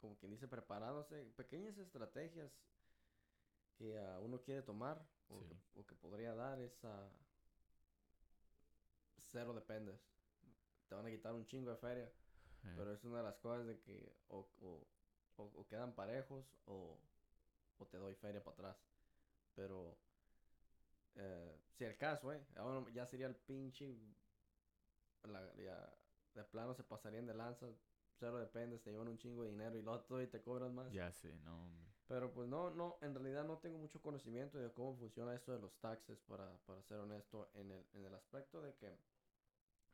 como 0.00 0.16
quien 0.16 0.32
dice, 0.32 0.48
preparándose. 0.48 1.24
Pequeñas 1.36 1.76
estrategias 1.78 2.52
que 3.76 3.98
ah, 3.98 4.18
uno 4.20 4.40
quiere 4.42 4.62
tomar 4.62 4.98
o, 5.28 5.38
Sí. 5.40 5.44
que, 5.46 5.56
o 5.80 5.86
que 5.86 5.94
podría 5.94 6.34
dar 6.34 6.58
es 6.60 6.84
ah, 6.84 7.08
cero 9.30 9.52
dependes. 9.54 10.00
Te 10.88 10.94
van 10.94 11.06
a 11.06 11.10
quitar 11.10 11.34
un 11.34 11.46
chingo 11.46 11.70
de 11.70 11.76
feria, 11.76 12.04
eh, 12.06 12.72
pero 12.76 12.92
es 12.92 13.04
una 13.04 13.18
de 13.18 13.24
las 13.24 13.36
cosas 13.36 13.66
de 13.66 13.78
que 13.80 14.16
o, 14.28 14.48
o, 14.62 14.86
o, 15.36 15.42
o 15.44 15.66
quedan 15.68 15.92
parejos 15.94 16.44
o, 16.66 16.98
te 17.90 17.98
doy 17.98 18.14
feria 18.14 18.42
para 18.42 18.54
atrás. 18.54 18.76
Pero 19.54 19.96
eh, 21.16 21.58
si 21.76 21.84
el 21.84 21.96
caso, 21.96 22.32
eh, 22.32 22.44
ahora 22.56 22.90
ya 22.92 23.06
sería 23.06 23.26
el 23.26 23.36
pinche. 23.36 23.96
La, 25.24 25.54
ya, 25.56 25.92
de 26.34 26.44
plano 26.44 26.74
se 26.74 26.84
pasarían 26.84 27.26
de 27.26 27.34
lanza. 27.34 27.66
Cero 28.18 28.38
dependes, 28.38 28.82
te 28.82 28.90
llevan 28.90 29.08
un 29.08 29.18
chingo 29.18 29.42
de 29.44 29.50
dinero 29.50 29.76
y 29.78 29.82
luego 29.82 30.00
todavía 30.00 30.30
te 30.30 30.40
cobran 30.42 30.74
más. 30.74 30.92
ya 30.92 31.10
sé, 31.12 31.38
no, 31.44 31.64
hombre. 31.64 31.86
Pero 32.08 32.32
pues 32.32 32.48
no, 32.48 32.70
no, 32.70 32.96
en 33.02 33.14
realidad 33.14 33.44
no 33.44 33.58
tengo 33.58 33.78
mucho 33.78 34.00
conocimiento 34.00 34.58
de 34.58 34.72
cómo 34.72 34.96
funciona 34.96 35.34
esto 35.34 35.52
de 35.52 35.58
los 35.60 35.76
taxes, 35.78 36.18
para, 36.22 36.56
para 36.66 36.82
ser 36.82 36.98
honesto, 36.98 37.50
en 37.54 37.70
el, 37.70 37.84
en 37.92 38.04
el 38.06 38.14
aspecto 38.14 38.62
de 38.62 38.74
que 38.76 38.96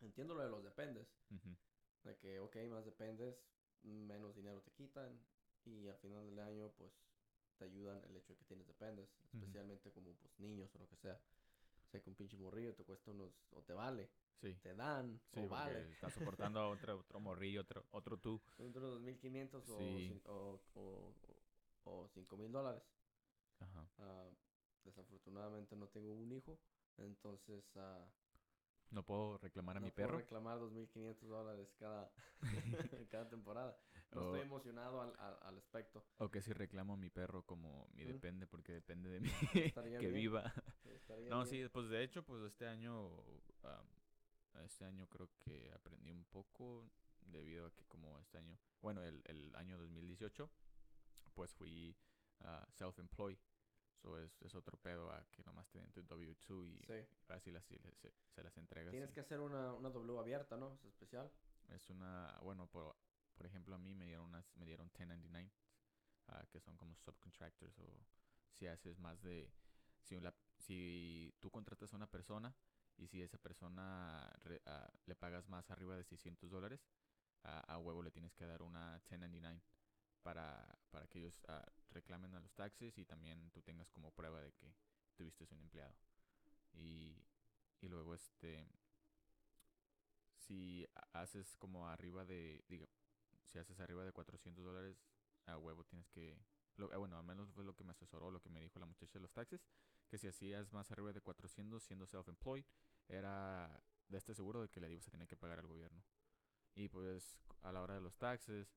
entiendo 0.00 0.34
lo 0.34 0.42
de 0.42 0.48
los 0.48 0.62
dependes, 0.62 1.08
Ujú. 1.30 1.56
de 2.04 2.16
que, 2.18 2.38
ok, 2.38 2.56
más 2.70 2.84
dependes, 2.84 3.36
menos 3.82 4.34
dinero 4.34 4.60
te 4.62 4.70
quitan 4.72 5.18
y 5.64 5.88
al 5.88 5.96
final 5.96 6.24
del 6.26 6.38
año, 6.38 6.70
pues, 6.78 6.92
te 7.58 7.64
ayudan 7.64 8.02
el 8.04 8.16
hecho 8.16 8.32
de 8.32 8.38
que 8.38 8.44
tienes 8.44 8.66
dependes, 8.66 9.08
especialmente 9.32 9.90
como, 9.92 10.14
pues, 10.14 10.38
niños 10.38 10.74
o 10.74 10.78
lo 10.78 10.88
que 10.88 10.96
sea. 10.96 11.20
Sé 11.94 12.02
que 12.02 12.10
un 12.10 12.16
pinche 12.16 12.36
morrillo 12.36 12.74
te 12.74 12.82
cuesta 12.84 13.10
unos, 13.12 13.30
o 13.52 13.62
te 13.62 13.72
vale, 13.72 14.08
Sí. 14.40 14.52
te 14.62 14.74
dan, 14.74 15.20
Sí, 15.32 15.40
o 15.40 15.48
vale. 15.48 15.80
estás 15.92 16.12
soportando 16.12 16.58
a 16.60 16.68
otro, 16.68 16.98
otro 16.98 17.20
morrillo, 17.20 17.60
otro, 17.60 17.84
otro 17.92 18.16
tú. 18.18 18.40
Entre 18.58 18.82
los 18.82 19.00
2.500 19.00 19.62
o, 19.68 19.78
Sí. 19.78 20.10
cin- 20.10 20.22
o, 20.26 20.58
o, 20.74 21.14
o 21.84 22.08
5.000 22.08 22.50
dólares. 22.50 22.82
Ajá. 23.60 23.86
Ah, 24.00 24.28
desafortunadamente 24.84 25.76
no 25.76 25.86
tengo 25.86 26.12
un 26.12 26.32
hijo, 26.32 26.58
entonces 26.98 27.62
ah, 27.76 28.04
No 28.90 29.02
puedo 29.02 29.38
reclamar 29.38 29.76
a 29.76 29.80
no 29.80 29.86
mi 29.86 29.92
puedo 29.92 30.08
perro. 30.08 30.18
reclamar 30.18 30.58
2.500 30.58 31.28
dólares 31.28 31.68
cada, 31.78 32.10
cada 33.10 33.28
temporada. 33.28 33.76
No 34.12 34.20
O- 34.20 34.24
estoy 34.26 34.40
emocionado 34.40 35.00
al, 35.00 35.12
al, 35.18 35.36
al 35.42 35.58
aspecto. 35.58 36.02
O 36.18 36.28
que 36.28 36.40
si 36.42 36.52
reclamo 36.52 36.94
a 36.94 36.96
mi 36.96 37.10
perro 37.10 37.42
como 37.42 37.88
mi 37.94 38.04
depende, 38.04 38.46
porque 38.46 38.72
depende 38.72 39.08
de 39.10 39.20
mí 39.20 39.28
que 39.74 39.80
bien, 39.82 40.14
viva. 40.14 40.52
No, 41.28 41.44
sí, 41.46 41.66
pues 41.68 41.88
de 41.88 42.02
hecho, 42.02 42.22
pues 42.24 42.42
este 42.42 42.66
año, 42.66 43.10
este 44.64 44.84
año 44.84 45.06
creo 45.08 45.28
que 45.38 45.70
aprendí 45.72 46.10
un 46.10 46.24
poco 46.24 46.88
debido 47.20 47.66
a 47.66 47.70
que 47.72 47.84
como 47.86 48.18
este 48.20 48.38
año, 48.38 48.58
bueno, 48.80 49.02
el, 49.02 49.22
el 49.26 49.54
año 49.56 49.78
2018, 49.78 50.50
pues 51.34 51.52
fui 51.54 51.96
ah, 52.40 52.66
self-employed. 52.70 53.38
So 53.96 54.18
es, 54.18 54.42
es 54.42 54.54
otro 54.54 54.76
pedo 54.76 55.10
a 55.10 55.24
que 55.30 55.42
nomás 55.44 55.66
te 55.70 55.78
den 55.78 55.90
tu 55.92 56.02
W2 56.02 56.66
y 56.68 56.78
Sí. 56.84 57.06
así 57.28 57.50
las, 57.50 57.64
se, 57.64 58.42
las 58.42 58.56
entregas. 58.58 58.90
Tienes 58.90 59.10
y 59.10 59.14
que 59.14 59.20
hacer 59.20 59.40
una, 59.40 59.72
una 59.72 59.88
W 59.90 60.18
abierta, 60.18 60.56
¿no? 60.56 60.74
Es 60.74 60.84
especial. 60.84 61.30
Es 61.70 61.88
una, 61.88 62.38
bueno, 62.42 62.66
por, 62.66 62.94
por 63.34 63.46
ejemplo, 63.46 63.74
a 63.74 63.78
mí 63.78 63.94
me 63.94 64.04
dieron 64.04 64.26
unas, 64.26 64.54
me 64.56 64.66
dieron 64.66 64.90
1099, 64.92 65.50
ah, 66.28 66.44
que 66.50 66.60
son 66.60 66.76
como 66.76 66.94
subcontractors 66.96 67.78
o 67.78 68.04
si 68.50 68.66
haces 68.66 68.98
más 68.98 69.22
de, 69.22 69.50
si, 70.02 70.20
la, 70.20 70.34
si 70.66 71.32
tú 71.40 71.50
contratas 71.50 71.92
a 71.92 71.96
una 71.96 72.06
persona 72.06 72.54
y 72.96 73.06
si 73.08 73.22
esa 73.22 73.38
persona 73.38 74.28
ah, 74.66 74.90
le 75.06 75.14
pagas 75.16 75.48
más 75.48 75.70
arriba 75.70 75.96
de 75.96 76.04
600 76.04 76.50
dólares, 76.50 76.80
a- 77.44 77.60
a 77.74 77.78
huevo 77.78 78.02
le 78.02 78.10
tienes 78.10 78.34
que 78.34 78.46
dar 78.46 78.62
una 78.62 79.00
1099 79.10 79.62
para, 80.22 80.78
para 80.90 81.06
que 81.08 81.18
ellos 81.20 81.42
ah, 81.48 81.64
reclamen 81.90 82.34
a 82.34 82.40
los 82.40 82.54
taxes 82.54 82.96
y 82.98 83.04
también 83.04 83.50
tú 83.52 83.62
tengas 83.62 83.90
como 83.90 84.10
prueba 84.12 84.40
de 84.40 84.52
que 84.54 84.74
tuviste 85.16 85.46
un 85.52 85.60
empleado. 85.60 85.94
Y, 86.74 87.24
y 87.80 87.88
luego 87.88 88.14
este 88.14 88.66
si 90.36 90.86
ha- 90.94 91.22
haces 91.22 91.56
como 91.58 91.86
arriba 91.88 92.24
de, 92.24 92.64
diga, 92.68 92.86
si 93.46 93.58
haces 93.58 93.80
arriba 93.80 94.04
de 94.04 94.12
400 94.12 94.64
dólares 94.64 94.96
a 95.46 95.58
huevo 95.58 95.84
tienes 95.84 96.08
que, 96.10 96.38
lo, 96.76 96.92
eh, 96.92 96.96
bueno, 96.96 97.16
al 97.18 97.24
menos 97.24 97.50
fue 97.52 97.64
lo 97.64 97.74
que 97.74 97.84
me 97.84 97.92
asesoró, 97.92 98.30
lo 98.30 98.40
que 98.40 98.48
me 98.50 98.60
dijo 98.60 98.78
la 98.78 98.86
muchacha 98.86 99.14
de 99.14 99.20
los 99.20 99.32
taxes, 99.32 99.60
que 100.14 100.18
si 100.18 100.28
hacías 100.28 100.72
más 100.72 100.92
arriba 100.92 101.12
de 101.12 101.20
400 101.20 101.82
siendo 101.82 102.06
self-employed, 102.06 102.64
era 103.08 103.82
de 104.06 104.16
este 104.16 104.32
seguro 104.32 104.62
de 104.62 104.68
que 104.68 104.78
le 104.80 104.88
ibas 104.88 105.08
a 105.08 105.10
tener 105.10 105.26
que 105.26 105.36
pagar 105.36 105.58
al 105.58 105.66
gobierno. 105.66 106.04
Y 106.76 106.88
pues 106.88 107.36
a 107.62 107.72
la 107.72 107.82
hora 107.82 107.94
de 107.94 108.00
los 108.00 108.16
taxes, 108.16 108.72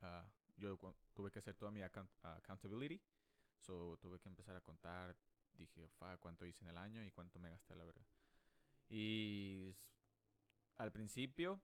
ah, 0.00 0.26
yo 0.56 0.78
tuve 1.12 1.30
que 1.30 1.40
hacer 1.40 1.54
toda 1.54 1.70
mi 1.70 1.82
account- 1.82 2.10
accountability, 2.22 2.98
so 3.58 3.98
tuve 3.98 4.18
que 4.20 4.30
empezar 4.30 4.56
a 4.56 4.62
contar, 4.62 5.14
dije, 5.52 5.86
fa, 5.98 6.16
cuánto 6.16 6.46
hice 6.46 6.64
en 6.64 6.70
el 6.70 6.78
año 6.78 7.04
y 7.04 7.10
cuánto 7.10 7.38
me 7.38 7.50
gasté 7.50 7.76
la 7.76 7.84
verdad. 7.84 8.06
Y 8.88 9.76
al 10.78 10.92
principio 10.92 11.60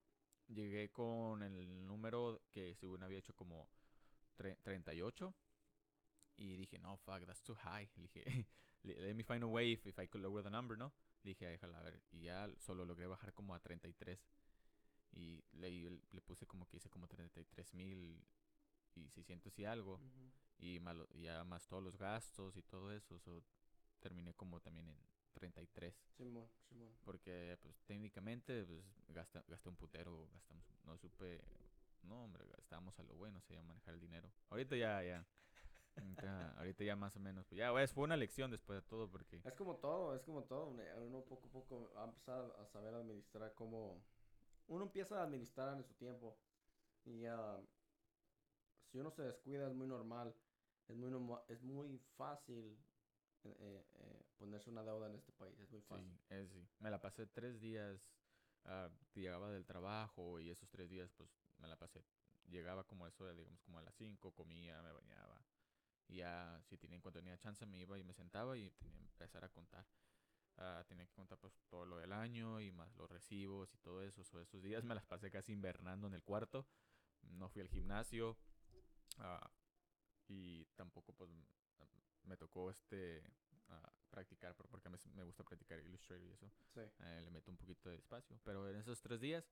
llegué 0.46 0.90
con 0.90 1.42
el 1.42 1.86
número 1.86 2.42
que 2.50 2.74
según 2.74 3.02
había 3.02 3.18
hecho 3.18 3.34
como 3.34 3.66
tre- 4.36 4.58
38 4.62 5.34
y 6.38 6.56
dije, 6.56 6.78
no, 6.78 6.96
fuck, 6.98 7.24
that's 7.26 7.42
too 7.42 7.54
high. 7.56 7.88
Le 7.96 8.02
dije, 8.02 8.24
"Le- 8.84 8.94
let 9.00 9.14
me 9.14 9.24
find 9.24 9.42
a 9.42 9.46
way 9.46 9.72
if, 9.72 9.84
if 9.86 9.98
I 9.98 10.06
could 10.06 10.22
lower 10.22 10.42
the 10.42 10.50
number, 10.50 10.78
¿no? 10.78 10.92
Le 11.24 11.30
dije, 11.32 11.46
déjala 11.46 11.78
a 11.78 11.82
ver. 11.82 12.00
Y 12.12 12.20
ya 12.22 12.48
solo 12.58 12.84
logré 12.84 13.06
bajar 13.06 13.32
como 13.34 13.54
a 13.54 13.60
33. 13.60 14.20
Y 15.12 15.42
le, 15.52 15.70
y 15.70 15.88
le 16.12 16.20
puse 16.22 16.46
como 16.46 16.66
que 16.68 16.76
hice 16.76 16.88
como 16.90 17.08
33 17.08 17.74
mil 17.74 18.24
y 18.94 19.08
600 19.10 19.58
y 19.58 19.64
algo. 19.64 20.00
Y 20.58 20.80
más 20.80 20.96
lo- 20.96 21.08
ya 21.14 21.44
más 21.44 21.66
todos 21.66 21.82
los 21.82 21.96
gastos 21.96 22.56
y 22.56 22.62
todo 22.62 22.92
eso. 22.92 23.18
so, 23.18 23.42
terminé 24.00 24.34
como 24.34 24.60
también 24.60 24.88
en 24.88 24.98
33. 25.32 25.94
Simón, 26.16 26.48
Simón. 26.68 26.92
Porque, 27.04 27.56
pues, 27.62 27.80
técnicamente, 27.84 28.64
pues, 28.64 28.84
gasta, 29.08 29.42
gasté 29.48 29.68
un 29.68 29.76
putero, 29.76 30.28
gastamos, 30.32 30.64
no 30.84 30.96
supe, 30.98 31.40
no, 32.02 32.24
hombre, 32.24 32.44
gastábamos 32.46 32.98
a 32.98 33.02
lo 33.02 33.14
bueno, 33.14 33.40
se 33.42 33.54
llama 33.54 33.68
manejar 33.68 33.94
el 33.94 34.00
dinero. 34.00 34.32
Ahorita 34.50 34.76
ya, 34.76 35.02
ya, 35.02 35.26
ahorita, 36.00 36.52
ahorita 36.58 36.84
ya 36.84 36.96
más 36.96 37.16
o 37.16 37.20
menos, 37.20 37.46
pues 37.46 37.58
ya, 37.58 37.70
pues, 37.70 37.92
fue 37.92 38.04
una 38.04 38.16
lección 38.16 38.50
después 38.50 38.82
de 38.82 38.88
todo, 38.88 39.10
porque, 39.10 39.40
Es 39.44 39.54
como 39.54 39.76
todo, 39.76 40.14
es 40.14 40.22
como 40.22 40.44
todo. 40.44 40.68
Uno 40.68 41.20
poco 41.22 41.48
a 41.48 41.50
poco 41.52 41.92
va 41.96 42.02
a 42.02 42.08
empezar 42.08 42.54
a 42.60 42.66
saber 42.66 42.94
administrar 42.94 43.54
cómo... 43.54 44.02
Uno 44.66 44.84
empieza 44.84 45.20
a 45.20 45.24
administrar 45.24 45.76
en 45.76 45.84
su 45.84 45.94
tiempo. 45.94 46.36
Y 47.04 47.24
ah, 47.26 47.58
si 48.90 48.98
uno 48.98 49.10
se 49.10 49.22
descuida 49.22 49.66
es 49.68 49.74
muy 49.74 49.86
normal. 49.86 50.34
Es 50.88 50.96
muy, 50.96 51.10
norma- 51.10 51.42
es 51.48 51.62
muy 51.62 51.98
fácil 52.16 52.78
eh, 53.44 53.56
eh, 53.60 53.84
eh, 53.94 54.22
ponerse 54.38 54.70
una 54.70 54.82
deuda 54.82 55.06
en 55.06 55.14
este 55.16 55.32
país. 55.32 55.58
Es 55.60 55.70
muy 55.70 55.80
fácil. 55.82 56.06
sí, 56.06 56.20
es, 56.30 56.50
sí. 56.50 56.66
Me 56.80 56.90
la 56.90 57.00
pasé 57.00 57.26
tres 57.26 57.60
días, 57.60 58.10
ah, 58.64 58.88
llegaba 59.14 59.50
del 59.50 59.66
trabajo 59.66 60.40
y 60.40 60.50
esos 60.50 60.68
tres 60.70 60.88
días, 60.88 61.10
pues, 61.16 61.30
me 61.58 61.68
la 61.68 61.76
pasé, 61.76 62.04
llegaba 62.48 62.84
como 62.84 63.06
eso, 63.06 63.30
digamos, 63.34 63.60
como 63.62 63.78
a 63.78 63.82
las 63.82 63.94
5, 63.96 64.32
comía, 64.32 64.80
me 64.82 64.92
bañaba. 64.92 65.42
Y 66.08 66.16
ya, 66.16 66.60
si 66.64 66.76
tenía, 66.78 67.00
cuando 67.00 67.20
tenía 67.20 67.36
chance, 67.38 67.64
me 67.66 67.78
iba 67.78 67.98
y 67.98 68.02
me 68.04 68.14
sentaba 68.14 68.56
y 68.56 68.70
tenía 68.70 68.98
que 68.98 69.04
empezar 69.04 69.44
a 69.44 69.48
contar. 69.48 69.86
Ah, 70.56 70.82
tenía 70.88 71.06
que 71.06 71.12
contar 71.14 71.38
pues 71.38 71.54
todo 71.68 71.84
lo 71.86 71.98
del 71.98 72.12
año 72.12 72.60
y 72.60 72.72
más 72.72 72.92
los 72.96 73.08
recibos 73.10 73.72
y 73.74 73.78
todo 73.78 74.02
eso. 74.02 74.24
So, 74.24 74.40
esos 74.40 74.62
días 74.62 74.82
me 74.84 74.94
las 74.94 75.04
pasé 75.06 75.30
casi 75.30 75.52
invernando 75.52 76.06
en 76.08 76.14
el 76.14 76.22
cuarto. 76.24 76.66
No 77.22 77.48
fui 77.48 77.62
al 77.62 77.68
gimnasio. 77.68 78.36
ah, 79.18 79.50
y 80.28 80.64
tampoco 80.76 81.12
pues 81.14 81.30
me 82.24 82.36
tocó 82.36 82.70
este 82.70 83.22
ah, 83.68 83.92
practicar 84.10 84.54
por- 84.54 84.68
porque 84.68 84.88
me, 84.90 84.98
me 85.14 85.24
gusta 85.24 85.42
practicar 85.44 85.78
Illustrator 85.80 86.26
y 86.26 86.32
eso. 86.32 86.50
Sí. 86.74 86.80
Eh, 87.00 87.20
le 87.22 87.30
meto 87.30 87.50
un 87.50 87.56
poquito 87.56 87.88
de 87.88 87.96
espacio. 87.96 88.38
Pero 88.44 88.68
en 88.68 88.76
esos 88.76 89.00
tres 89.00 89.20
días 89.20 89.48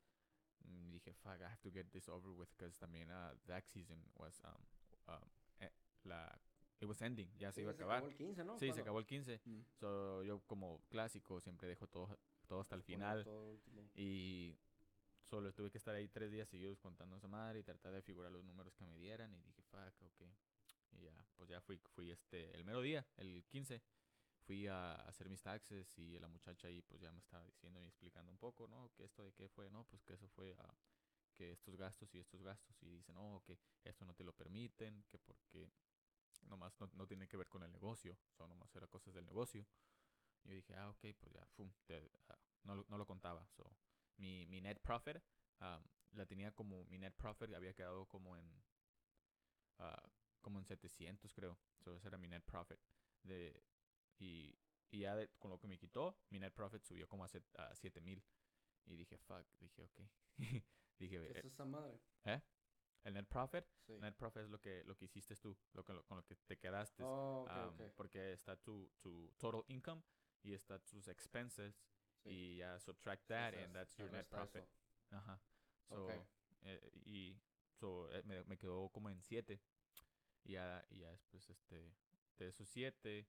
mm, 0.64 0.90
dije, 0.90 1.14
fuck, 1.14 1.40
I 1.40 1.44
have 1.44 1.60
to 1.62 1.70
get 1.70 1.86
this 1.92 2.08
over 2.08 2.30
with 2.32 2.48
because 2.56 2.76
también 2.78 3.10
uh, 3.10 3.34
that 3.46 3.64
season 3.68 4.02
was 4.14 4.40
um, 4.44 5.14
um, 5.14 5.30
eh, 5.60 5.70
la 6.04 6.38
it 6.80 6.86
was 6.88 7.00
ending, 7.02 7.30
ya 7.38 7.50
se 7.52 7.56
Sí, 7.56 7.60
iba 7.62 7.70
a 7.70 7.74
se 7.74 7.78
acabar. 7.82 7.96
acabó 7.98 8.10
el 8.10 8.16
15, 8.16 8.44
¿no? 8.44 8.52
Sí, 8.54 8.58
se 8.60 8.66
¿Cuándo? 8.68 8.82
acabó 8.82 8.98
el 9.00 9.06
15. 9.06 9.40
Mm. 9.44 9.60
So, 9.80 10.22
yo 10.22 10.40
como 10.46 10.82
clásico 10.88 11.40
siempre 11.40 11.68
dejo 11.68 11.86
todo, 11.86 12.18
todo 12.46 12.60
hasta 12.60 12.74
el 12.76 12.82
final. 12.82 13.24
todo. 13.24 13.58
Y 13.94 14.56
solo 15.24 15.52
tuve 15.52 15.70
que 15.70 15.78
estar 15.78 15.94
ahí 15.94 16.08
tres 16.08 16.30
días 16.30 16.48
seguidos 16.48 16.78
contando 16.78 17.16
esa 17.16 17.28
madre 17.28 17.60
y 17.60 17.62
tratar 17.62 17.92
de 17.92 18.02
figurar 18.02 18.30
los 18.30 18.44
números 18.44 18.74
que 18.74 18.84
me 18.86 18.96
dieran. 18.96 19.32
Y 19.34 19.42
dije, 19.42 19.62
fuck, 19.62 20.02
ok. 20.02 20.22
Y 20.92 21.02
ya, 21.02 21.26
pues 21.36 21.48
ya 21.48 21.60
fui, 21.60 21.78
fui 21.94 22.10
este, 22.10 22.54
el 22.56 22.64
mero 22.64 22.80
día, 22.80 23.06
el 23.16 23.44
15. 23.48 23.82
Fui 24.46 24.68
a 24.68 24.92
hacer 24.94 25.28
mis 25.28 25.42
taxes 25.42 25.98
y 25.98 26.18
la 26.20 26.28
muchacha 26.28 26.68
ahí 26.68 26.80
pues 26.82 27.00
ya 27.00 27.10
me 27.10 27.18
estaba 27.18 27.44
diciendo 27.44 27.82
y 27.82 27.86
explicando 27.86 28.30
un 28.30 28.38
poco, 28.38 28.68
¿no? 28.68 28.92
Que 28.94 29.02
esto 29.04 29.24
de 29.24 29.32
qué 29.32 29.48
fue, 29.48 29.68
¿no? 29.70 29.84
Pues 29.86 30.04
que 30.04 30.12
eso 30.14 30.28
fue 30.28 30.54
a 30.54 30.72
que 31.34 31.50
estos 31.50 31.74
gastos 31.76 32.14
y 32.14 32.20
estos 32.20 32.42
gastos 32.42 32.80
y 32.82 32.86
dicen, 32.88 33.16
no, 33.16 33.42
que 33.44 33.58
esto 33.82 34.04
no 34.06 34.14
te 34.14 34.22
lo 34.22 34.32
permiten, 34.32 35.02
que 35.10 35.18
porque 35.18 35.68
nomás 36.42 36.78
no, 36.80 36.88
no 36.94 37.06
tiene 37.06 37.28
que 37.28 37.36
ver 37.36 37.48
con 37.48 37.62
el 37.62 37.70
negocio, 37.72 38.16
son 38.36 38.48
nomás 38.48 38.74
era 38.76 38.86
cosas 38.86 39.14
del 39.14 39.24
negocio. 39.26 39.66
Y 40.44 40.48
yo 40.50 40.54
dije, 40.54 40.74
ah, 40.76 40.90
ok, 40.90 41.00
pues 41.18 41.32
ya, 41.32 41.44
fum, 41.56 41.72
te- 41.86 42.10
ah, 42.28 42.38
no, 42.64 42.84
no 42.88 42.98
lo 42.98 43.06
contaba. 43.06 43.46
So, 43.48 43.64
mi, 44.18 44.46
mi 44.46 44.60
net 44.60 44.80
profit, 44.80 45.16
ah, 45.60 45.80
la 46.12 46.26
tenía 46.26 46.52
como, 46.52 46.84
mi 46.86 46.98
net 46.98 47.14
profit 47.16 47.52
había 47.54 47.74
quedado 47.74 48.06
como 48.06 48.36
en, 48.36 48.62
ah, 49.78 50.02
como 50.40 50.58
en 50.58 50.64
700 50.64 51.32
creo. 51.34 51.58
So, 51.84 51.94
ese 51.96 52.08
era 52.08 52.18
mi 52.18 52.28
net 52.28 52.44
profit. 52.44 52.78
De, 53.22 53.62
y, 54.18 54.56
y 54.90 55.00
ya 55.00 55.16
de- 55.16 55.28
con 55.38 55.50
lo 55.50 55.58
que 55.58 55.66
me 55.66 55.78
quitó, 55.78 56.16
mi 56.30 56.38
net 56.38 56.52
profit 56.54 56.82
subió 56.84 57.08
como 57.08 57.24
a, 57.24 57.28
set- 57.28 57.58
a 57.58 57.74
7000. 57.74 58.22
Y 58.86 58.96
dije, 58.96 59.18
fuck, 59.18 59.44
dije, 59.58 59.82
ok. 59.82 60.00
dije, 60.98 61.18
¿Qué 61.18 61.26
"Eh, 61.32 61.38
es 61.40 61.44
esa 61.44 61.64
madre? 61.64 62.00
El 63.06 63.14
net 63.14 63.28
profit, 63.28 63.64
Sí. 63.86 63.92
net 64.00 64.16
profit 64.16 64.42
es 64.42 64.50
lo 64.50 64.58
que, 64.60 64.82
lo 64.84 64.96
que 64.96 65.04
hiciste 65.04 65.36
tú, 65.36 65.56
lo 65.72 65.84
que, 65.84 65.92
lo- 65.94 66.04
con 66.04 66.16
lo 66.18 66.24
que 66.24 66.34
te 66.36 66.58
quedaste. 66.58 67.02
Oh, 67.04 67.46
Um. 67.48 67.90
Porque 67.96 68.32
está 68.32 68.56
tu, 68.56 68.90
tu 69.00 69.32
total 69.38 69.64
income 69.68 70.02
y 70.42 70.52
está 70.54 70.78
tus 70.78 71.06
expenses 71.08 71.74
Sí. 72.24 72.30
y 72.30 72.56
ya 72.58 72.78
subtract 72.80 73.26
that 73.28 73.54
and 73.54 73.72
that's 73.74 73.96
your 73.96 74.10
net 74.10 74.26
profit. 74.28 74.64
Ajá. 75.10 75.40
So, 75.88 76.04
Ok. 76.04 76.10
eh, 76.62 76.90
y 77.04 77.40
so, 77.72 78.10
eh, 78.10 78.22
me, 78.24 78.42
me 78.44 78.56
quedó 78.56 78.88
como 78.90 79.08
en 79.08 79.22
7 79.22 79.60
y 80.44 80.52
ya, 80.52 80.84
y 80.90 80.98
ya 81.00 81.10
después 81.12 81.48
este 81.48 81.94
de 82.38 82.48
esos 82.48 82.68
7 82.68 83.24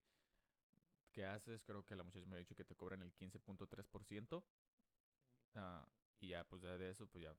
que 1.11 1.25
haces, 1.25 1.63
creo 1.63 1.83
que 1.85 1.95
la 1.95 2.03
muchacha 2.03 2.25
me 2.25 2.35
ha 2.35 2.39
dicho 2.39 2.55
que 2.55 2.65
te 2.65 2.75
cobran 2.75 3.01
el 3.03 3.13
15.3%. 3.13 4.43
ah, 5.55 5.87
y 6.19 6.29
ya 6.29 6.43
pues 6.45 6.61
ya 6.61 6.77
de 6.77 6.89
eso 6.89 7.07
pues 7.07 7.23
ya 7.23 7.35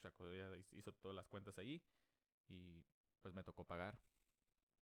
sacó 0.00 0.30
ya 0.32 0.50
hizo 0.72 0.92
todas 0.92 1.14
las 1.14 1.26
cuentas 1.26 1.58
ahí 1.58 1.82
y 2.48 2.84
pues 3.20 3.34
me 3.34 3.44
tocó 3.44 3.64
pagar 3.64 3.98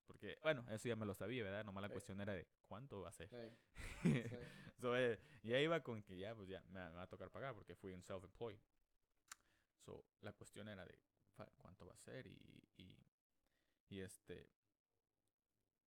Porque, 0.07 0.39
bueno, 0.43 0.65
eso 0.71 0.89
ya 0.89 0.97
me 0.97 1.07
lo 1.07 1.15
sabía, 1.15 1.45
¿verdad? 1.45 1.65
Nomás 1.65 1.83
la 1.83 1.89
Sí. 1.89 1.93
cuestión 1.95 2.21
era 2.21 2.33
de 2.35 2.45
cuánto 2.67 3.01
va 3.01 3.11
a 3.11 3.13
ser. 3.13 3.29
Sí, 3.29 3.37
sí. 4.29 4.37
So, 4.81 4.97
eh, 4.97 5.21
ya 5.45 5.61
iba 5.61 5.81
con 5.83 6.03
que 6.03 6.19
ya, 6.19 6.35
pues 6.35 6.49
ya 6.49 6.61
me, 6.63 6.81
me 6.91 6.97
va 6.97 7.03
a 7.03 7.07
tocar 7.07 7.31
pagar 7.31 7.55
porque 7.55 7.77
fui 7.77 7.93
un 7.93 8.03
self-employed. 8.03 8.59
So, 9.85 10.05
la 10.23 10.33
cuestión 10.33 10.69
era 10.69 10.85
de 10.85 10.99
cuánto 11.59 11.87
va 11.87 11.95
a 11.95 11.99
ser 11.99 12.27
y, 12.27 12.69
y, 12.77 12.97
y 13.89 14.01
este. 14.01 14.49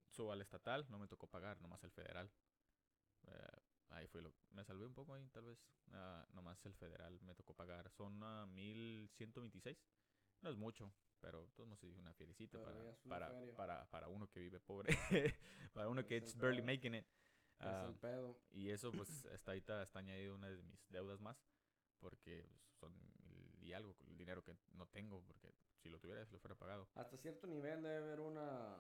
So, 0.10 0.32
al 0.32 0.42
estatal 0.42 0.86
no 0.90 1.00
me 1.00 1.08
tocó 1.08 1.28
pagar, 1.28 1.60
nomás 1.60 1.84
el 1.84 1.92
federal. 1.92 2.32
Eh, 3.28 3.62
ahí 3.94 4.08
fue 4.08 4.22
lo. 4.22 4.34
Me 4.52 4.64
salvé 4.64 4.86
un 4.86 4.94
poco 4.94 5.14
ahí, 5.14 5.28
tal 5.30 5.46
vez. 5.46 5.60
Ah, 5.92 6.26
nomás 6.34 6.64
el 6.66 6.74
federal 6.76 7.20
me 7.22 7.36
tocó 7.36 7.54
pagar. 7.54 7.90
Son 7.92 8.20
ah, 8.24 8.46
1126. 8.48 9.78
No 10.42 10.50
es 10.50 10.58
mucho, 10.58 10.94
pero 11.20 11.48
todo 11.56 11.66
modos 11.66 11.84
es 11.84 11.96
una 11.98 12.14
fierecita 12.14 12.60
para, 12.62 12.96
para, 13.08 13.56
para, 13.56 13.90
para 13.90 14.08
uno 14.10 14.28
que 14.30 14.40
vive 14.42 14.60
pobre. 14.60 14.94
para 15.74 15.88
uno 15.88 16.06
que 16.06 16.18
Es 16.18 16.24
it's 16.24 16.36
barely 16.38 16.62
pedo. 16.62 16.74
making 16.74 16.96
it. 16.96 17.06
Es 17.60 17.66
Ah, 17.66 17.94
pedo. 18.02 18.38
y 18.52 18.70
eso, 18.70 18.92
pues, 18.92 19.24
está 19.26 19.52
ahorita 19.52 19.84
está 19.84 20.00
añadido 20.00 20.36
una 20.36 20.50
de 20.50 20.62
mis 20.64 20.86
deudas 20.90 21.22
más. 21.22 21.38
Porque 22.00 22.46
pues, 22.50 22.76
son 22.80 22.94
mil 23.30 23.64
y 23.64 23.72
algo, 23.74 23.96
el 24.08 24.18
dinero 24.18 24.44
que 24.44 24.54
no 24.74 24.86
tengo. 24.88 25.24
Porque 25.24 25.54
si 25.78 25.88
lo 25.90 25.98
tuviera, 26.00 26.26
se 26.26 26.34
lo 26.34 26.40
fuera 26.40 26.56
pagado. 26.56 26.90
Hasta 26.96 27.16
cierto 27.18 27.48
nivel 27.48 27.82
debe 27.82 27.98
haber 27.98 28.20
una... 28.20 28.78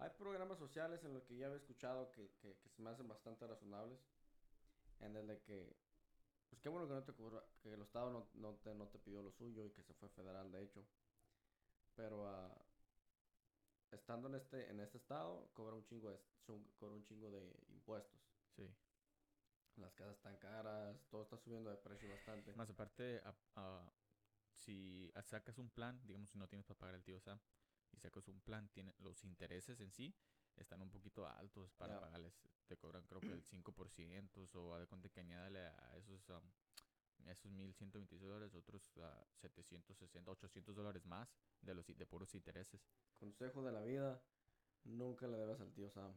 Hay 0.00 0.10
programas 0.18 0.58
sociales 0.58 1.04
en 1.04 1.12
los 1.12 1.22
que 1.24 1.36
ya 1.36 1.48
he 1.48 1.56
escuchado 1.56 2.10
que, 2.12 2.30
que, 2.40 2.56
que 2.56 2.68
se 2.70 2.80
me 2.82 2.88
hacen 2.90 3.06
bastante 3.06 3.46
razonables. 3.46 3.98
En 5.00 5.14
el 5.14 5.26
de 5.26 5.38
que... 5.42 5.76
Pues 6.48 6.60
qué 6.62 6.68
bueno 6.68 6.88
que 6.88 6.94
no 6.94 7.02
te 7.04 7.12
cobra- 7.12 7.44
que 7.62 7.72
el 7.72 7.82
Estado 7.82 8.10
no, 8.10 8.26
no 8.34 8.54
te, 8.56 8.74
no 8.74 8.88
te 8.88 8.98
pidió 8.98 9.22
lo 9.22 9.30
suyo 9.30 9.64
y 9.64 9.70
que 9.70 9.82
se 9.84 9.94
fue 9.94 10.08
federal, 10.10 10.50
de 10.50 10.64
hecho. 10.64 10.84
Pero 11.94 12.26
ah, 12.26 12.50
estando 13.92 14.28
en 14.28 14.36
este, 14.36 14.68
en 14.70 14.80
este 14.80 14.98
estado, 14.98 15.48
cobra 15.54 15.76
un 15.76 15.84
chingo 15.84 16.10
de, 16.10 16.18
cobra 16.78 16.94
un 16.96 17.04
chingo 17.04 17.30
de 17.30 17.54
impuestos. 17.68 18.20
Sí. 18.56 18.68
Las 19.76 19.92
casas 19.94 20.16
están 20.16 20.36
caras, 20.38 20.96
todo 21.10 21.22
está 21.22 21.36
subiendo 21.38 21.70
de 21.70 21.76
precio 21.76 22.08
bastante. 22.08 22.52
Más 22.54 22.70
aparte, 22.70 23.20
a- 23.24 23.34
a- 23.56 23.92
si 24.56 25.12
sacas 25.22 25.58
un 25.58 25.70
plan, 25.70 26.00
digamos, 26.06 26.30
si 26.30 26.38
no 26.38 26.48
tienes 26.48 26.66
para 26.66 26.78
pagar 26.80 26.94
el 26.96 27.04
tío 27.04 27.20
Sam, 27.20 27.38
y 27.92 27.98
sacas 27.98 28.28
un 28.28 28.40
plan, 28.40 28.68
tiene, 28.68 28.94
los 28.98 29.24
intereses 29.24 29.80
en 29.80 29.90
sí 29.92 30.14
están 30.56 30.82
un 30.82 30.90
poquito 30.90 31.26
altos 31.26 31.72
para 31.74 31.94
Ya. 31.94 32.00
pagarles. 32.00 32.34
Te 32.66 32.76
cobran, 32.76 33.04
creo 33.06 33.20
que 33.20 33.32
el 33.32 33.42
5%, 33.42 34.54
o 34.54 34.74
haz 34.74 34.80
de 34.80 34.86
cuenta 34.86 35.08
que 35.08 35.20
añádale 35.20 35.60
a 35.66 35.96
esos, 35.96 36.28
um, 36.28 36.42
esos 37.26 37.50
1126 37.50 38.20
dólares, 38.22 38.54
otros 38.54 38.82
ah, 38.98 39.26
760, 39.40 40.30
800 40.30 40.76
dólares 40.76 41.04
más 41.06 41.28
de, 41.62 41.74
los, 41.74 41.86
de 41.86 42.06
puros 42.06 42.34
intereses. 42.34 42.80
Consejo 43.18 43.62
de 43.62 43.72
la 43.72 43.82
vida, 43.82 44.22
nunca 44.84 45.26
le 45.26 45.36
debes 45.38 45.60
al 45.60 45.72
tío 45.72 45.90
Sam. 45.90 46.12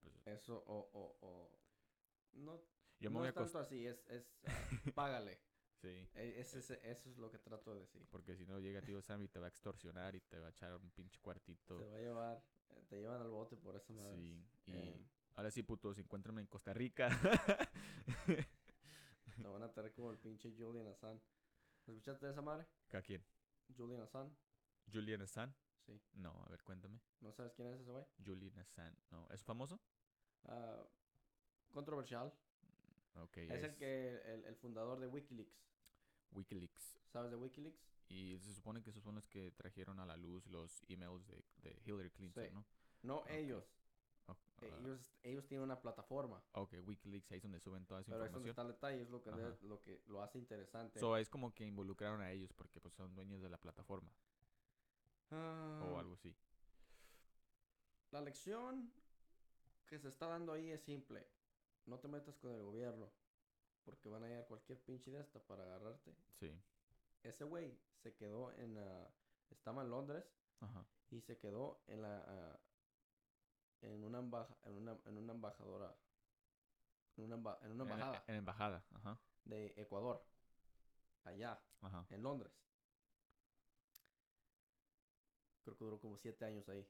Pues, 0.00 0.14
Eso 0.26 0.62
o, 0.66 0.88
o, 0.92 1.16
o... 1.20 1.50
No, 2.32 2.60
yo 3.00 3.10
me 3.10 3.14
no 3.14 3.20
voy 3.20 3.28
a 3.28 3.30
es 3.30 3.34
tanto 3.34 3.58
así, 3.58 3.86
es, 3.86 4.02
es 4.08 4.24
ah, 4.46 4.50
págale. 4.94 5.38
Sí. 5.84 6.08
E- 6.14 6.40
ese 6.40 6.58
es- 6.60 6.70
eso 6.70 7.10
es 7.10 7.18
lo 7.18 7.30
que 7.30 7.38
trato 7.38 7.74
de 7.74 7.80
decir. 7.80 8.06
Porque 8.10 8.34
si 8.36 8.46
no 8.46 8.58
llega 8.58 8.80
tío 8.82 9.00
Sam 9.02 9.22
y 9.22 9.28
te 9.28 9.38
va 9.38 9.46
a 9.46 9.48
extorsionar 9.48 10.14
y 10.14 10.20
te 10.20 10.38
va 10.38 10.46
a 10.46 10.50
echar 10.50 10.74
un 10.74 10.90
pinche 10.90 11.18
cuartito. 11.20 11.78
Se 11.78 11.86
va 11.86 11.96
a 11.96 12.00
llevar, 12.00 12.44
eh, 12.70 12.84
te 12.88 13.00
llevan 13.00 13.20
al 13.20 13.30
bote 13.30 13.56
por 13.56 13.76
esa 13.76 13.92
madre. 13.92 14.16
Sí. 14.16 14.44
Y 14.66 14.72
Eh, 14.72 15.06
ahora 15.34 15.50
sí, 15.50 15.62
putos, 15.62 15.98
encuéntrame 15.98 16.40
en 16.40 16.46
Costa 16.46 16.72
Rica. 16.72 17.08
te 18.26 19.48
van 19.48 19.62
a 19.62 19.72
tener 19.72 19.92
como 19.92 20.10
el 20.10 20.18
pinche 20.18 20.54
Julian 20.56 20.86
Assange. 20.88 21.22
¿Escuchaste 21.86 22.26
de 22.26 22.32
esa 22.32 22.42
madre? 22.42 22.66
¿A 22.92 23.02
quién? 23.02 23.22
Julian 23.76 24.00
Assange. 24.00 24.34
¿Julian 24.92 25.20
Assange? 25.22 25.54
Sí. 25.86 26.00
No, 26.14 26.30
a 26.46 26.48
ver, 26.48 26.62
cuéntame. 26.62 26.98
¿No 27.20 27.30
sabes 27.32 27.52
quién 27.52 27.68
es 27.68 27.80
ese 27.80 27.90
güey? 27.90 28.04
Julian 28.24 28.58
Assange. 28.58 28.96
No, 29.10 29.28
¿es 29.30 29.44
famoso? 29.44 29.78
Ah, 30.44 30.82
controversial. 31.72 32.32
Ok. 33.16 33.36
Es, 33.36 33.62
el 33.64 33.74
que 33.76 34.20
el, 34.32 34.44
el 34.44 34.56
fundador 34.56 34.98
de 34.98 35.06
WikiLeaks. 35.08 35.62
Wikileaks. 36.34 36.96
¿Sabes 37.12 37.30
de 37.30 37.36
WikiLeaks? 37.36 37.80
Y 38.08 38.38
se 38.38 38.52
supone 38.52 38.82
que 38.82 38.90
esos 38.90 39.02
son 39.02 39.14
los 39.14 39.26
que 39.28 39.50
trajeron 39.52 39.98
a 40.00 40.06
la 40.06 40.16
luz 40.16 40.46
los 40.46 40.82
emails 40.88 41.26
de, 41.26 41.44
de 41.56 41.80
Hillary 41.86 42.10
Clinton, 42.10 42.44
Sí. 42.44 42.50
¿no? 42.52 42.64
No 43.02 43.24
ellos. 43.28 43.64
Oh, 44.26 44.32
ah, 44.32 44.64
Ellos, 44.80 45.12
ellos 45.22 45.46
tienen 45.46 45.64
una 45.64 45.80
plataforma. 45.80 46.42
ok, 46.52 46.74
Wikileaks, 46.86 47.30
ahí 47.32 47.36
es 47.38 47.42
donde 47.42 47.60
suben 47.60 47.84
toda 47.86 48.00
esa 48.00 48.12
Pero 48.12 48.22
ahí 48.24 48.28
es 48.28 48.32
donde 48.32 48.48
información. 48.50 48.72
está 48.74 48.88
el 48.90 48.96
detalle, 48.96 49.02
es 49.02 49.10
lo 49.10 49.22
que, 49.22 49.30
le- 49.32 49.68
lo 49.68 49.80
que 49.80 50.02
lo 50.06 50.22
hace 50.22 50.38
interesante. 50.38 50.98
So, 51.00 51.16
es 51.16 51.28
como 51.28 51.54
que 51.54 51.64
involucraron 51.66 52.20
a 52.20 52.30
ellos 52.30 52.52
porque 52.54 52.80
pues 52.80 52.94
son 52.94 53.14
dueños 53.14 53.42
de 53.42 53.48
la 53.50 53.58
plataforma 53.58 54.10
o 55.30 55.34
Ah, 55.36 56.00
algo 56.00 56.14
así. 56.14 56.34
La 58.12 58.20
lección 58.20 58.90
que 59.86 59.98
se 59.98 60.08
está 60.08 60.28
dando 60.28 60.52
ahí 60.52 60.70
es 60.70 60.82
simple. 60.82 61.26
No 61.86 61.98
te 61.98 62.08
metas 62.08 62.36
con 62.38 62.52
el 62.54 62.62
gobierno. 62.62 63.10
Porque 63.84 64.08
van 64.08 64.24
a 64.24 64.30
ir 64.30 64.36
a 64.38 64.46
cualquier 64.46 64.80
pinche 64.82 65.10
de 65.10 65.20
esta 65.20 65.40
para 65.40 65.62
agarrarte. 65.64 66.14
Sí. 66.40 66.50
Ese 67.22 67.44
güey 67.44 67.78
se 68.02 68.14
quedó 68.14 68.52
en 68.52 68.74
la... 68.74 69.10
Estaba 69.50 69.82
en 69.82 69.90
Londres 69.90 70.24
Ajá. 70.60 70.86
y 71.10 71.20
se 71.20 71.38
quedó 71.38 71.82
en 71.86 72.02
la... 72.02 72.24
ah, 72.26 72.60
en, 73.82 74.02
una 74.04 74.18
embaja- 74.20 74.56
en, 74.64 74.76
una, 74.76 74.98
en 75.04 75.18
una 75.18 75.32
embajadora. 75.34 75.94
En 77.16 77.24
una, 77.24 77.36
emba- 77.36 77.58
en 77.62 77.72
una 77.72 77.84
En- 77.84 77.90
embajada 77.90 78.24
En, 78.26 78.34
embajada. 78.36 78.84
Ajá. 78.94 79.20
de 79.44 79.66
Ecuador. 79.76 80.24
Allá, 81.24 81.60
Ajá. 81.82 82.06
en 82.10 82.22
Londres. 82.22 82.52
Creo 85.62 85.76
que 85.76 85.84
duró 85.84 85.98
como 86.00 86.16
siete 86.18 86.44
años 86.44 86.68
ahí. 86.68 86.86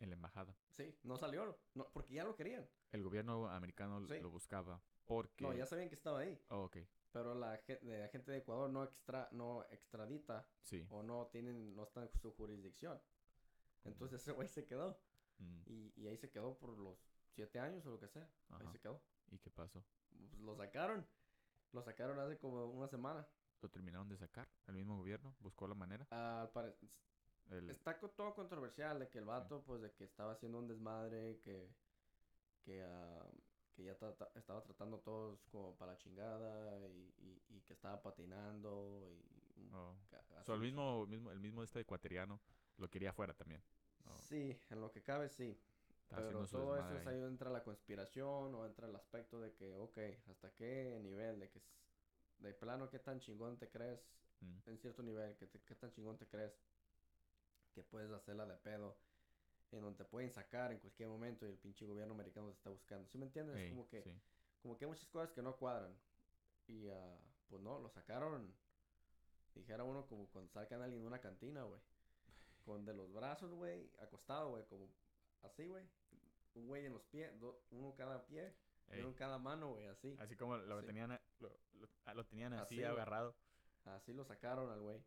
En 0.00 0.10
la 0.10 0.16
embajada. 0.16 0.56
Sí, 0.70 0.96
no 1.04 1.16
salió. 1.16 1.56
No, 1.74 1.88
porque 1.92 2.14
ya 2.14 2.24
lo 2.24 2.34
querían. 2.34 2.68
El 2.90 3.02
gobierno 3.04 3.48
americano 3.48 4.04
Sí. 4.06 4.18
lo 4.20 4.30
buscaba 4.30 4.82
porque... 5.06 5.44
No, 5.44 5.52
ya 5.52 5.66
sabían 5.66 5.88
que 5.88 5.94
estaba 5.94 6.20
ahí. 6.20 6.40
Oh, 6.48 6.64
ok. 6.64 6.78
Pero 7.12 7.34
la, 7.34 7.58
ge- 7.58 7.80
la 7.82 8.08
gente 8.08 8.32
de 8.32 8.38
Ecuador 8.38 8.70
no 8.70 8.84
extra, 8.84 9.28
no 9.32 9.64
extradita 9.70 10.46
Sí. 10.62 10.86
o 10.90 11.02
no 11.02 11.26
tienen, 11.26 11.74
no 11.76 11.82
está 11.84 12.02
en 12.02 12.08
su 12.20 12.32
jurisdicción. 12.32 13.00
Entonces 13.84 14.20
ese 14.22 14.32
güey 14.32 14.48
se 14.48 14.64
quedó. 14.64 14.98
Mm, 15.38 15.62
Y, 15.66 15.92
y 15.96 16.06
ahí 16.06 16.16
se 16.16 16.30
quedó 16.30 16.56
por 16.56 16.78
los 16.78 16.96
siete 17.34 17.58
años 17.58 17.84
o 17.86 17.90
lo 17.90 17.98
que 17.98 18.08
sea. 18.08 18.28
Ahí 18.50 18.66
se 18.68 18.78
quedó. 18.78 19.02
¿Y 19.30 19.38
qué 19.38 19.50
pasó? 19.50 19.84
Pues 20.30 20.40
lo 20.40 20.54
sacaron. 20.56 21.06
Lo 21.72 21.82
sacaron 21.82 22.18
hace 22.18 22.38
como 22.38 22.64
una 22.66 22.88
semana. 22.88 23.26
¿Lo 23.60 23.70
terminaron 23.70 24.08
de 24.08 24.16
sacar? 24.16 24.48
¿El 24.66 24.74
mismo 24.74 24.96
gobierno 24.96 25.34
buscó 25.40 25.66
la 25.68 25.74
manera? 25.74 26.06
El... 27.50 27.70
Está 27.70 27.98
todo 27.98 28.34
controversial 28.34 28.98
de 29.00 29.08
que 29.08 29.18
el 29.18 29.24
vato, 29.24 29.62
pues, 29.64 29.82
de 29.82 29.92
que 29.92 30.04
estaba 30.04 30.32
haciendo 30.32 30.58
un 30.58 30.68
desmadre, 30.68 31.40
que, 31.40 31.68
que, 32.62 32.82
ah, 32.84 33.26
que 33.74 33.84
ya 33.84 33.92
estaba 33.92 34.62
tratando 34.62 34.96
a 34.98 35.02
todos 35.02 35.44
como 35.50 35.76
para 35.76 35.92
la 35.92 35.98
chingada 35.98 36.78
y, 36.88 37.14
y, 37.18 37.56
y 37.56 37.60
que 37.62 37.74
estaba 37.74 38.02
patinando 38.02 39.08
y... 39.10 39.70
Oh. 39.74 39.94
So, 40.44 40.54
el 40.54 40.60
mismo, 40.60 41.06
mismo, 41.06 41.30
el 41.30 41.40
mismo 41.40 41.62
este 41.62 41.80
ecuatoriano 41.80 42.40
lo 42.78 42.88
quería 42.90 43.10
afuera 43.10 43.32
también. 43.34 43.62
Oh, 44.06 44.18
Sí, 44.28 44.58
en 44.70 44.80
lo 44.80 44.90
que 44.92 45.02
cabe 45.02 45.28
sí. 45.28 45.58
Pero 46.14 46.46
todo 46.48 46.76
eso 46.78 46.94
es 46.98 47.06
ahí. 47.06 47.16
entra 47.26 47.50
la 47.50 47.62
conspiración 47.62 48.54
o 48.54 48.66
entra 48.66 48.86
el 48.86 48.94
aspecto 48.96 49.40
de 49.40 49.54
que, 49.54 49.76
ok, 49.76 49.98
¿hasta 50.30 50.50
qué 50.54 50.98
nivel? 51.02 51.40
De 51.40 51.48
que 51.50 51.62
de 52.38 52.54
plano, 52.54 52.90
¿qué 52.90 52.98
tan 52.98 53.20
chingón 53.20 53.58
te 53.58 53.68
crees? 53.70 54.00
Mm, 54.44 54.58
En 54.66 54.78
cierto 54.78 55.02
nivel, 55.02 55.36
¿qué, 55.36 55.46
te- 55.46 55.60
qué 55.62 55.74
tan 55.74 55.90
chingón 55.92 56.18
te 56.18 56.26
crees? 56.26 56.52
Que 57.74 57.82
puedes 57.82 58.10
hacerla 58.12 58.46
de 58.46 58.56
pedo. 58.56 58.96
En 59.72 59.80
donde 59.80 59.96
te 59.98 60.04
pueden 60.04 60.30
sacar 60.30 60.70
en 60.70 60.78
cualquier 60.78 61.08
momento 61.08 61.46
y 61.46 61.50
el 61.50 61.58
pinche 61.58 61.84
gobierno 61.86 62.12
americano 62.14 62.48
te 62.48 62.52
está 62.54 62.70
buscando. 62.70 63.08
¿Sí 63.08 63.18
me 63.18 63.24
entiendes? 63.26 63.56
ey, 63.56 63.70
como 63.70 63.88
que 63.88 64.02
sí. 64.02 64.12
como 64.62 64.76
que 64.76 64.84
hay 64.84 64.90
muchas 64.90 65.08
cosas 65.08 65.32
que 65.32 65.42
no 65.42 65.56
cuadran. 65.56 65.96
Y 66.68 66.88
ah, 66.88 67.18
pues 67.48 67.62
no, 67.62 67.78
lo 67.80 67.88
sacaron. 67.88 68.54
Dijera 69.54 69.84
uno 69.84 70.06
como 70.06 70.26
cuando 70.28 70.50
sacan 70.50 70.80
a 70.80 70.84
alguien 70.84 71.02
de 71.02 71.06
una 71.08 71.20
cantina, 71.20 71.62
güey. 71.64 71.80
Con 72.64 72.84
de 72.84 72.94
los 72.94 73.12
brazos, 73.12 73.50
güey, 73.52 73.90
acostado, 74.00 74.50
güey, 74.50 74.64
como 74.66 74.88
así, 75.42 75.66
güey. 75.66 75.84
Un 76.54 76.66
güey 76.66 76.84
en 76.86 76.92
los 76.92 77.02
pies, 77.04 77.38
do- 77.40 77.62
uno 77.70 77.94
cada 77.96 78.24
pie, 78.26 78.54
uno 78.88 79.08
en 79.08 79.14
cada 79.14 79.38
mano, 79.38 79.70
güey, 79.70 79.86
así. 79.86 80.14
Así 80.20 80.36
como 80.36 80.56
lo 80.58 80.80
Sí. 80.80 80.86
tenían, 80.86 81.18
lo, 81.40 81.48
lo- 81.80 81.88
ah, 82.04 82.14
lo 82.14 82.24
tenían 82.26 82.52
así, 82.52 82.82
agarrado. 82.84 83.34
Así 83.84 84.12
lo 84.12 84.24
sacaron 84.24 84.70
al 84.70 84.80
güey. 84.80 85.02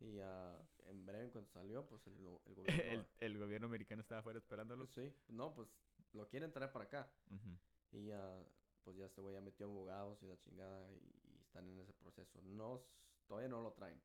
Y 0.00 0.18
ah, 0.20 0.56
en 0.86 1.04
breve, 1.06 1.30
cuando 1.30 1.50
salió, 1.50 1.86
pues 1.86 2.06
el, 2.06 2.16
go- 2.18 2.42
el 2.46 2.54
el, 2.64 2.74
gobierno. 2.74 3.06
el 3.20 3.38
gobierno 3.38 3.66
americano 3.66 4.00
estaba 4.02 4.20
afuera 4.20 4.38
esperándolo. 4.38 4.86
sí, 4.86 5.12
no, 5.28 5.54
pues 5.54 5.68
lo 6.12 6.28
quieren 6.28 6.52
traer 6.52 6.72
para 6.72 6.84
acá. 6.86 7.10
Y 7.92 8.06
ya, 8.06 8.44
pues 8.84 8.96
ya 8.96 9.06
este 9.06 9.20
güey 9.20 9.34
ya 9.34 9.40
metió 9.40 9.66
abogados 9.66 10.22
y 10.22 10.26
la 10.26 10.38
chingada 10.38 10.90
y, 10.92 10.96
y 11.24 11.38
están 11.42 11.68
en 11.68 11.80
ese 11.80 11.92
proceso. 11.94 12.40
No, 12.42 12.82
todavía 13.26 13.48
no 13.48 13.60
lo 13.62 13.72
traen. 13.72 14.00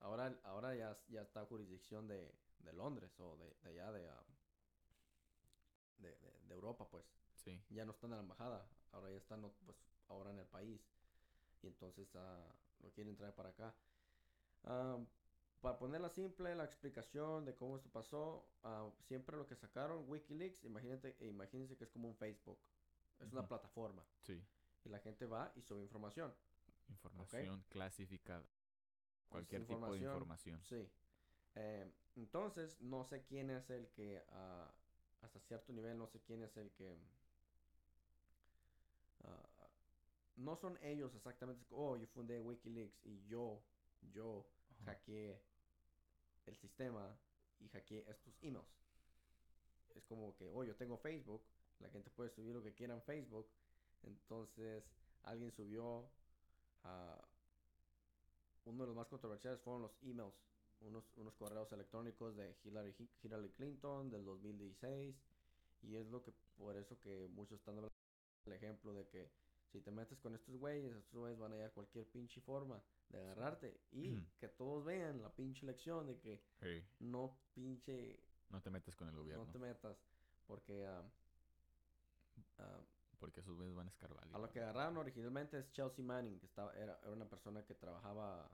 Ahora, 0.00 0.38
ahora 0.44 0.74
ya, 0.76 0.98
ya 1.08 1.22
está 1.22 1.44
jurisdicción 1.46 2.06
de, 2.08 2.32
de 2.60 2.72
Londres 2.72 3.18
o 3.20 3.36
de, 3.36 3.46
de 3.62 3.70
allá 3.70 3.92
de, 3.92 4.08
de, 5.98 6.08
de- 6.10 6.32
de 6.48 6.54
Europa, 6.54 6.88
pues. 6.90 7.04
Sí. 7.44 7.60
Ya 7.70 7.84
no 7.84 7.92
están 7.92 8.10
en 8.10 8.16
la 8.16 8.22
embajada, 8.22 8.66
ahora 8.92 9.10
ya 9.10 9.16
están, 9.18 9.42
pues, 9.64 9.78
ahora 10.08 10.30
en 10.30 10.38
el 10.38 10.46
país. 10.46 10.80
Y 11.62 11.66
entonces 11.68 12.08
ah, 12.16 12.54
lo 12.82 12.90
quieren 12.92 13.16
traer 13.16 13.34
para 13.34 13.50
acá. 13.50 13.74
Ah, 14.64 14.98
para 15.60 15.78
ponerla 15.78 16.08
simple, 16.08 16.54
la 16.54 16.64
explicación 16.64 17.44
de 17.44 17.54
cómo 17.54 17.76
esto 17.76 17.90
pasó, 17.90 18.48
ah, 18.62 18.88
siempre 19.06 19.36
lo 19.36 19.46
que 19.46 19.56
sacaron, 19.56 20.08
Wikileaks, 20.08 20.64
imagínate, 20.64 21.16
e 21.20 21.26
imagínense 21.26 21.76
que 21.76 21.84
es 21.84 21.90
como 21.90 22.08
un 22.08 22.16
Facebook. 22.16 22.58
Es 23.18 23.32
una 23.32 23.46
plataforma. 23.46 24.04
Sí. 24.22 24.40
Y 24.84 24.88
la 24.88 25.00
gente 25.00 25.26
va 25.26 25.52
y 25.56 25.62
sube 25.62 25.82
información. 25.82 26.32
Información 26.88 27.64
clasificada. 27.68 28.46
Cualquier 29.28 29.66
tipo 29.66 29.92
de 29.92 29.98
información. 29.98 30.62
Sí. 30.62 30.88
Eh, 31.56 31.92
entonces, 32.14 32.80
no 32.80 33.04
sé 33.04 33.24
quién 33.24 33.50
es 33.50 33.68
el 33.70 33.88
que, 33.88 34.22
ah, 34.28 34.70
hasta 35.22 35.40
cierto 35.40 35.72
nivel, 35.72 35.98
no 35.98 36.06
sé 36.06 36.20
quién 36.20 36.42
es 36.42 36.56
el 36.56 36.70
que... 36.72 36.96
no 40.38 40.56
son 40.56 40.78
ellos 40.82 41.14
exactamente, 41.14 41.64
oh, 41.70 41.96
yo 41.96 42.06
fundé 42.06 42.40
Wikileaks 42.40 43.04
y 43.04 43.26
yo, 43.26 43.60
yo 44.02 44.46
Ajá. 44.70 44.84
hackeé 44.86 45.40
el 46.46 46.56
sistema 46.56 47.18
y 47.60 47.68
hackeé 47.68 48.04
estos 48.08 48.34
emails. 48.42 48.66
Es 49.94 50.04
como 50.04 50.36
que, 50.36 50.50
oh, 50.50 50.64
yo 50.64 50.76
tengo 50.76 50.98
Facebook, 50.98 51.42
la 51.80 51.88
gente 51.90 52.10
puede 52.10 52.30
subir 52.30 52.54
lo 52.54 52.62
que 52.62 52.74
quiera 52.74 52.94
en 52.94 53.02
Facebook, 53.02 53.48
entonces 54.02 54.84
alguien 55.22 55.50
subió 55.52 56.10
a 56.84 57.28
uno 58.64 58.82
de 58.82 58.86
los 58.88 58.96
más 58.96 59.08
controversiales 59.08 59.60
fueron 59.60 59.82
los 59.82 59.92
emails, 60.02 60.34
unos, 60.80 61.04
unos 61.16 61.34
correos 61.34 61.70
electrónicos 61.72 62.36
de 62.36 62.56
Hillary, 62.64 62.94
Hi- 62.98 63.10
Hillary 63.22 63.50
Clinton 63.50 64.10
del 64.10 64.24
2016 64.24 65.16
y 65.82 65.96
es 65.96 66.06
lo 66.08 66.22
que 66.22 66.32
por 66.56 66.76
eso 66.76 66.98
que 67.00 67.28
muchos 67.28 67.58
están 67.58 67.76
dando 67.76 67.90
el 68.46 68.52
ejemplo 68.52 68.92
de 68.94 69.06
que 69.08 69.30
si 69.72 69.80
te 69.80 69.90
metes 69.90 70.18
con 70.20 70.34
estos 70.34 70.56
güeyes, 70.56 70.94
estos 70.96 71.18
güeyes 71.20 71.38
van 71.38 71.52
a 71.52 71.56
hallar 71.56 71.72
cualquier 71.72 72.06
pinche 72.08 72.40
forma 72.40 72.82
de 73.10 73.18
agarrarte 73.20 73.80
y 73.92 74.16
que 74.40 74.48
todos 74.48 74.84
vean 74.84 75.22
la 75.22 75.30
pinche 75.34 75.66
lección 75.66 76.06
de 76.06 76.18
que 76.18 76.42
no 77.00 77.38
pinche 77.54 78.18
No 78.50 78.60
te 78.62 78.70
metes 78.70 78.96
con 78.96 79.08
el 79.08 79.14
gobierno. 79.16 79.44
no 79.44 79.50
te 79.50 79.58
metas 79.58 79.96
porque 80.46 80.86
ah, 80.86 81.02
ah, 82.58 82.80
Porque 83.18 83.40
esos 83.40 83.54
güeyes 83.56 83.74
van 83.74 83.86
a 83.88 83.90
escarbar. 83.90 84.26
a 84.32 84.38
lo 84.38 84.50
que 84.50 84.60
agarraron 84.60 84.96
originalmente 84.96 85.58
es 85.58 85.70
Chelsea 85.72 86.04
Manning, 86.04 86.38
que 86.38 86.46
estaba, 86.46 86.72
era, 86.74 86.98
era 87.02 87.12
una 87.12 87.28
persona 87.28 87.64
que 87.64 87.74
trabajaba. 87.74 88.48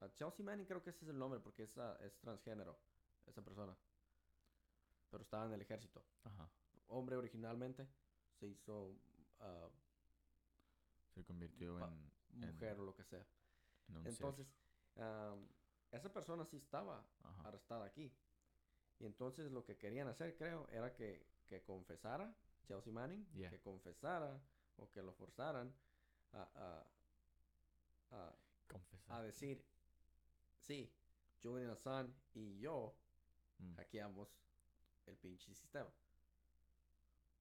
a 0.00 0.12
Chelsea 0.14 0.44
Manning 0.44 0.66
creo 0.66 0.82
que 0.82 0.90
ese 0.90 1.04
es 1.04 1.10
el 1.10 1.18
nombre 1.18 1.38
porque 1.38 1.62
es, 1.64 1.78
ah, 1.78 1.96
es 2.02 2.18
transgénero, 2.18 2.76
esa 3.26 3.42
persona. 3.42 3.76
Pero 5.10 5.22
estaba 5.22 5.44
en 5.46 5.52
el 5.52 5.60
ejército. 5.60 6.02
Ajá. 6.24 6.50
Hombre 6.88 7.16
originalmente, 7.16 7.86
se 8.40 8.48
hizo 8.48 8.96
Se 11.14 11.24
convirtió 11.24 11.78
en, 11.80 12.10
mujer 12.52 12.78
o 12.80 12.84
lo 12.84 12.94
que 12.94 13.04
sea. 13.04 13.24
en 13.88 13.96
un 13.96 14.02
ser. 14.04 14.12
Entonces, 14.12 14.46
esa 15.90 16.12
persona 16.12 16.44
sí 16.46 16.56
estaba 16.56 17.04
Ajá. 17.22 17.48
arrestada 17.48 17.84
aquí. 17.86 18.12
Y 18.98 19.04
entonces 19.06 19.50
lo 19.50 19.64
que 19.64 19.76
querían 19.76 20.08
hacer, 20.08 20.36
creo, 20.36 20.68
era 20.70 20.94
que, 20.94 21.26
que 21.48 21.62
confesara 21.62 22.34
Chelsea 22.66 22.92
Manning, 22.92 23.26
Yeah. 23.34 23.50
que 23.50 23.60
confesara 23.60 24.40
o 24.78 24.90
que 24.90 25.02
lo 25.02 25.12
forzaran 25.12 25.74
a, 26.32 26.42
a, 26.54 26.86
a, 28.16 28.32
Confesar. 28.68 29.16
a 29.18 29.22
decir, 29.22 29.62
sí, 30.60 30.90
Julian 31.42 31.70
Assange 31.70 32.14
y 32.34 32.58
yo 32.58 32.94
Mm. 33.58 33.74
hackeamos 33.76 34.28
el 35.06 35.16
pinche 35.18 35.54
sistema. 35.54 35.88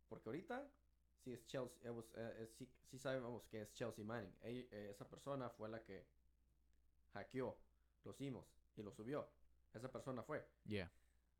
Porque 0.09 0.29
ahorita, 0.29 0.69
sí 1.23 1.33
es 1.33 1.45
Chelsea, 1.45 1.77
eh, 1.83 1.89
was- 1.89 2.11
eh, 2.15 2.49
eh, 2.59 2.97
sabemos 2.97 3.43
que 3.45 3.61
es 3.61 3.73
Chelsea 3.73 4.03
Manning. 4.03 4.35
Eh, 4.41 4.89
esa 4.91 5.07
persona 5.07 5.49
fue 5.49 5.69
la 5.69 5.83
que 5.83 6.05
hackeó 7.13 7.57
los 8.03 8.19
emails 8.21 8.47
y 8.75 8.81
lo 8.83 8.91
subió. 8.91 9.27
Esa 9.73 9.91
persona 9.91 10.23
fue. 10.23 10.45
Yeah. 10.65 10.91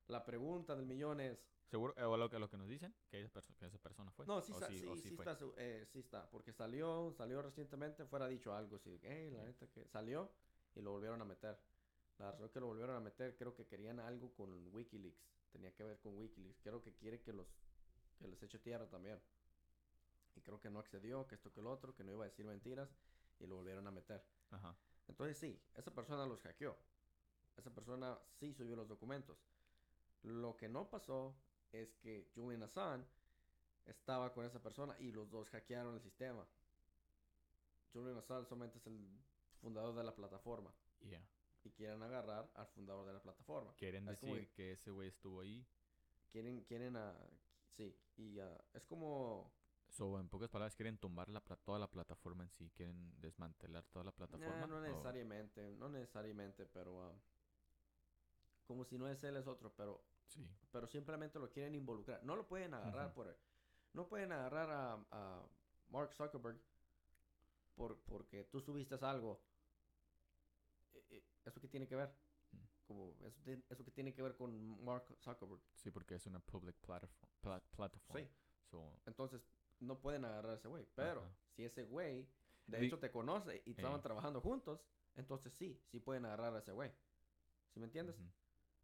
La 0.08 0.24
pregunta 0.26 0.76
del 0.76 0.86
millón 0.86 1.20
es, 1.20 1.38
Seguro, 1.70 1.94
eh, 1.98 2.04
o 2.04 2.18
lo 2.18 2.30
que, 2.30 2.38
lo 2.38 2.50
que 2.50 2.58
nos 2.58 2.68
dicen, 2.68 2.94
que 3.10 3.22
esa, 3.24 3.42
que 3.58 3.66
esa 3.66 3.78
persona 3.78 4.12
fue. 4.12 4.26
no, 4.26 4.42
sí, 4.42 4.52
sa- 4.60 4.68
sí- 4.68 4.86
sí, 5.02 5.10
está, 5.10 5.38
eh, 5.58 5.86
sí 5.90 6.00
está, 6.00 6.30
porque 6.30 6.52
salió, 6.52 7.14
salió 7.14 7.42
recientemente, 7.42 8.06
fuera 8.06 8.28
dicho 8.28 8.54
algo, 8.54 8.80
hey, 9.04 9.30
la 9.32 9.44
neta 9.46 9.68
que 9.68 9.88
salió 9.88 10.30
y 10.76 10.82
lo 10.82 10.92
volvieron 10.92 11.22
a 11.22 11.26
meter. 11.26 11.58
La 12.18 12.32
razón 12.32 12.50
que 12.50 12.60
lo 12.60 12.68
volvieron 12.68 12.96
a 12.98 13.00
meter, 13.00 13.38
creo 13.38 13.56
que 13.56 13.66
querían 13.66 14.00
algo 14.02 14.34
con 14.34 14.68
Wikileaks, 14.74 15.24
tenía 15.52 15.74
que 15.74 15.84
ver 15.86 16.00
con 16.02 16.18
Wikileaks, 16.18 16.60
creo 16.62 16.84
que 16.84 16.94
quiere 16.94 17.22
que 17.22 17.32
los, 17.32 17.48
que 18.20 18.28
les 18.28 18.44
eche 18.44 18.60
tierra 18.60 18.88
también. 18.90 19.20
Y 20.36 20.42
creo 20.42 20.60
que 20.60 20.70
no 20.70 20.80
accedió, 20.80 21.28
que 21.28 21.36
esto 21.36 21.52
que 21.52 21.62
lo 21.62 21.72
otro, 21.72 21.94
que 21.96 22.04
no 22.04 22.12
iba 22.12 22.24
a 22.24 22.28
decir 22.28 22.46
mentiras 22.46 22.90
y 23.40 23.48
lo 23.48 23.56
volvieron 23.56 23.88
a 23.88 23.92
meter. 23.92 24.24
Ajá. 24.52 24.76
Entonces 25.08 25.38
sí, 25.38 25.60
esa 25.76 25.92
persona 25.94 26.26
los 26.26 26.42
hackeó. 26.42 26.78
Esa 27.58 27.70
persona 27.74 28.18
sí 28.40 28.54
subió 28.54 28.76
los 28.76 28.88
documentos. 28.88 29.38
Lo 30.24 30.56
que 30.56 30.70
no 30.70 30.90
pasó 30.90 31.36
es 31.72 31.94
que 31.96 32.30
Julian 32.36 32.64
Assange 32.64 33.08
estaba 33.86 34.34
con 34.34 34.46
esa 34.46 34.62
persona 34.62 34.96
y 35.00 35.12
los 35.12 35.30
dos 35.30 35.50
hackearon 35.50 35.96
el 35.96 36.02
sistema. 36.02 36.46
Julian 37.94 38.18
Assange 38.18 38.48
solamente 38.48 38.78
es 38.78 38.88
el 38.88 39.06
fundador 39.60 39.96
de 39.96 40.04
la 40.04 40.16
plataforma 40.16 40.74
Yeah. 41.02 41.22
y 41.64 41.72
quieren 41.72 42.04
agarrar 42.04 42.48
al 42.54 42.68
fundador 42.68 43.08
de 43.08 43.14
la 43.14 43.22
plataforma. 43.22 43.74
Quieren 43.76 44.08
Es 44.08 44.22
decir 44.22 44.52
que 44.52 44.74
ese 44.74 44.92
güey 44.92 45.10
estuvo 45.10 45.42
ahí. 45.42 45.66
Quieren, 46.32 46.64
quieren 46.64 46.96
a... 46.96 47.16
Sí, 47.76 47.98
y 48.18 48.40
ah, 48.40 48.64
es 48.74 48.84
como... 48.84 49.52
So, 49.92 50.18
en 50.20 50.30
pocas 50.30 50.50
palabras, 50.50 50.74
quieren 50.76 50.98
tumbar 50.98 51.28
la 51.30 51.42
toda 51.42 51.78
la 51.78 51.90
plataforma 51.90 52.44
en 52.44 52.50
sí. 52.50 52.70
Quieren 52.72 53.20
desmantelar 53.20 53.84
toda 53.88 54.06
la 54.06 54.12
plataforma. 54.12 54.56
Nah, 54.62 54.68
no 54.68 54.78
o- 54.78 54.82
necesariamente, 54.82 55.76
no 55.78 55.90
necesariamente, 55.90 56.66
pero... 56.66 57.04
ah, 57.04 57.14
como 58.66 58.86
si 58.86 58.98
no 58.98 59.10
es 59.10 59.22
él, 59.26 59.36
es 59.36 59.48
otro, 59.48 59.74
pero 59.76 60.02
Sí. 60.28 60.48
pero 60.72 60.88
simplemente 60.88 61.38
lo 61.40 61.50
quieren 61.52 61.76
involucrar. 61.76 62.24
No 62.24 62.38
lo 62.38 62.48
pueden 62.48 62.74
agarrar 62.74 63.14
por... 63.14 63.38
No 63.94 64.08
pueden 64.08 64.32
agarrar 64.32 64.70
a, 64.72 65.06
a 65.12 65.46
Mark 65.90 66.14
Zuckerberg 66.14 66.58
por, 67.76 68.00
porque 68.04 68.46
tú 68.46 68.62
subiste 68.62 68.96
algo. 69.02 69.44
Eh, 70.94 71.06
eh, 71.10 71.24
¿Eso 71.44 71.60
qué 71.60 71.68
tiene 71.68 71.86
que 71.86 71.98
ver? 71.98 72.16
Mm. 72.54 72.58
Como, 72.88 73.14
eso, 73.26 73.42
¿Eso 73.70 73.84
qué 73.84 73.92
tiene 73.92 74.14
que 74.14 74.22
ver 74.22 74.38
con 74.38 74.82
Mark 74.86 75.06
Zuckerberg? 75.20 75.62
Sí, 75.76 75.92
porque 75.92 76.16
es 76.16 76.26
una 76.28 76.40
public 76.40 76.78
platform. 76.78 77.30
pla- 77.42 77.64
platform. 77.76 78.24
Sí. 78.24 78.30
So, 78.70 79.02
Entonces, 79.06 79.42
no 79.82 80.00
pueden 80.00 80.26
agarrar 80.26 80.52
a 80.54 80.56
ese 80.56 80.68
güey. 80.68 80.86
Pero, 80.96 81.22
Ajá. 81.22 81.30
si 81.56 81.64
ese 81.66 81.84
güey, 81.84 82.28
de 82.68 82.86
hecho, 82.86 83.00
te 83.00 83.12
conoce 83.12 83.62
y 83.66 83.72
estaban 83.72 84.02
trabajando 84.02 84.40
juntos, 84.42 84.80
entonces 85.16 85.52
sí, 85.54 85.80
sí 85.92 86.00
pueden 86.00 86.26
agarrar 86.26 86.56
a 86.56 86.60
ese 86.60 86.72
güey. 86.72 86.92
¿Sí 87.74 87.80
me 87.80 87.86
entiendes? 87.86 88.16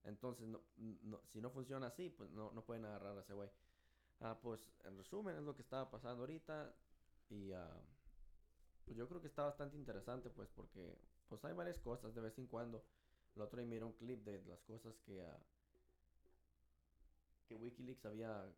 Entonces, 0.03 0.47
no, 0.47 0.61
no- 0.77 1.21
si 1.31 1.41
no 1.41 1.49
funciona 1.49 1.87
así, 1.87 2.09
pues 2.09 2.29
no, 2.31 2.51
no 2.51 2.63
pueden 2.65 2.85
agarrar 2.85 3.17
a 3.17 3.21
ese 3.21 3.33
güey. 3.33 3.49
Ah, 4.19 4.37
pues, 4.41 4.59
en 4.85 4.97
resumen, 4.97 5.35
es 5.35 5.43
lo 5.43 5.55
que 5.55 5.61
estaba 5.61 5.89
pasando 5.89 6.21
ahorita. 6.23 6.73
Y 7.29 7.51
ah, 7.51 7.69
pues 8.85 8.95
yo 8.97 9.07
creo 9.07 9.21
que 9.21 9.27
está 9.27 9.43
bastante 9.43 9.75
interesante, 9.77 10.29
pues, 10.29 10.49
porque 10.49 10.97
pues 11.27 11.43
hay 11.43 11.53
varias 11.53 11.77
cosas 11.79 12.15
de 12.15 12.21
vez 12.21 12.37
en 12.37 12.47
cuando. 12.47 12.85
El 13.35 13.41
otro 13.41 13.59
día 13.59 13.67
miré 13.69 13.83
un 13.83 13.93
clip 13.93 14.23
de 14.23 14.41
las 14.45 14.61
cosas 14.63 14.97
que, 15.05 15.21
ah, 15.21 15.37
que 17.47 17.55
Wikileaks 17.55 18.05
había 18.05 18.49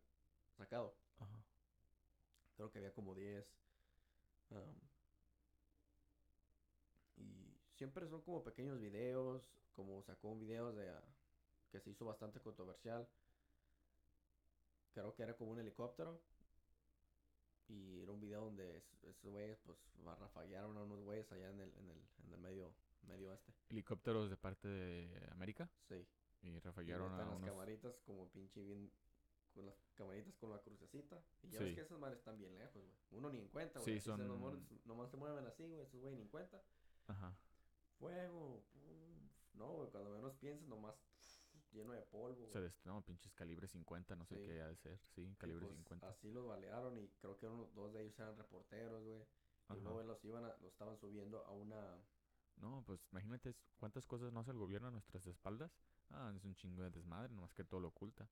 sacado. 0.56 0.94
Ajá. 1.18 1.44
Creo 2.60 2.70
que 2.70 2.78
había 2.78 2.92
como 2.92 3.14
10. 3.14 3.46
am, 4.50 4.74
y 7.16 7.56
siempre 7.72 8.06
son 8.06 8.20
como 8.20 8.44
pequeños 8.44 8.78
videos, 8.78 9.42
como 9.74 10.02
sacó 10.02 10.28
un 10.28 10.40
video 10.40 10.70
de 10.74 10.90
ah, 10.90 11.02
que 11.72 11.80
se 11.80 11.88
hizo 11.88 12.04
bastante 12.04 12.38
controversial. 12.38 13.08
Creo 14.92 15.14
que 15.14 15.22
era 15.22 15.34
como 15.38 15.52
un 15.52 15.60
helicóptero. 15.60 16.20
Y 17.68 18.02
era 18.02 18.12
un 18.12 18.20
video 18.20 18.44
donde 18.44 18.76
es- 18.76 19.04
esos 19.04 19.30
güeyes 19.30 19.58
pues 19.64 19.78
rafaguearon 20.04 20.76
a 20.76 20.82
unos 20.82 21.00
güeyes 21.00 21.32
allá 21.32 21.48
en 21.48 21.60
el, 21.60 21.72
en 21.78 21.88
el, 21.88 22.02
en 22.26 22.32
el 22.34 22.40
medio, 22.40 22.74
medio 23.08 23.32
este. 23.32 23.54
Helicópteros 23.70 24.28
de 24.28 24.36
parte 24.36 24.68
de 24.68 25.28
América. 25.30 25.70
Sí. 25.88 26.06
Y 26.42 26.58
rafaguearon 26.58 27.10
a 27.14 27.18
las 27.24 27.28
unos... 27.28 27.48
camaritas 27.48 27.98
como 28.04 28.28
pinche 28.28 28.60
bien 28.62 28.92
con 29.50 29.66
las 29.66 29.74
camaritas 29.94 30.34
con 30.36 30.50
la 30.50 30.58
crucecita. 30.60 31.22
Y 31.42 31.50
ya 31.50 31.60
ves 31.60 31.68
Sí. 31.70 31.74
que 31.74 31.80
esas 31.82 31.98
madres 31.98 32.18
están 32.18 32.38
bien 32.38 32.56
lejos, 32.58 32.82
güey. 32.82 32.94
Uno 33.12 33.30
ni 33.30 33.38
en 33.38 33.48
cuenta, 33.48 33.80
Sí, 33.80 33.90
güey. 33.92 34.00
se 34.00 34.06
son- 34.06 34.26
nomás, 34.26 34.54
nomás 34.84 35.10
se 35.10 35.16
mueven 35.16 35.46
así, 35.46 35.66
güey. 35.66 35.80
Esos 35.80 36.00
güey 36.00 36.14
ni 36.14 36.22
en 36.22 36.28
cuenta. 36.28 36.62
Ajá. 37.08 37.34
Fuego. 37.98 38.62
No, 39.54 39.68
güey. 39.74 39.90
Cuando 39.90 40.10
menos 40.10 40.34
piensas, 40.36 40.66
nomás 40.68 40.94
lleno 41.72 41.92
de 41.92 42.02
polvo. 42.02 42.48
Se 42.52 42.60
des- 42.60 42.80
no, 42.84 43.02
pinches 43.02 43.32
calibre 43.34 43.68
50, 43.68 44.16
no 44.16 44.24
sé 44.24 44.36
Sí. 44.36 44.44
qué 44.46 44.60
ha 44.62 44.68
de 44.68 44.76
ser. 44.76 44.98
Sí, 45.14 45.34
calibre 45.38 45.66
pues, 45.66 45.76
50. 45.76 46.08
Así 46.08 46.30
los 46.30 46.46
balearon 46.46 46.96
y 46.98 47.08
creo 47.20 47.36
que 47.38 47.46
dos 47.46 47.92
de 47.92 48.02
ellos 48.02 48.18
eran 48.18 48.36
reporteros, 48.36 49.02
güey. 49.04 49.20
Y 49.20 49.72
Ajá. 49.72 49.80
luego 49.82 50.02
los 50.02 50.24
iban 50.24 50.44
a, 50.44 50.48
los 50.60 50.72
estaban 50.72 50.96
subiendo 50.98 51.44
a 51.46 51.52
una... 51.52 51.96
No, 52.56 52.82
pues 52.86 53.00
imagínate 53.12 53.54
cuántas 53.76 54.04
cosas 54.06 54.32
no 54.32 54.40
hace 54.40 54.50
el 54.50 54.58
gobierno 54.58 54.88
a 54.88 54.90
nuestras 54.90 55.26
espaldas. 55.26 55.72
Ah, 56.10 56.32
es 56.36 56.44
un 56.44 56.54
chingo 56.56 56.82
de 56.82 56.90
desmadre, 56.90 57.32
nomás 57.32 57.54
que 57.54 57.64
todo 57.64 57.80
lo 57.80 57.88
oculta. 57.88 58.28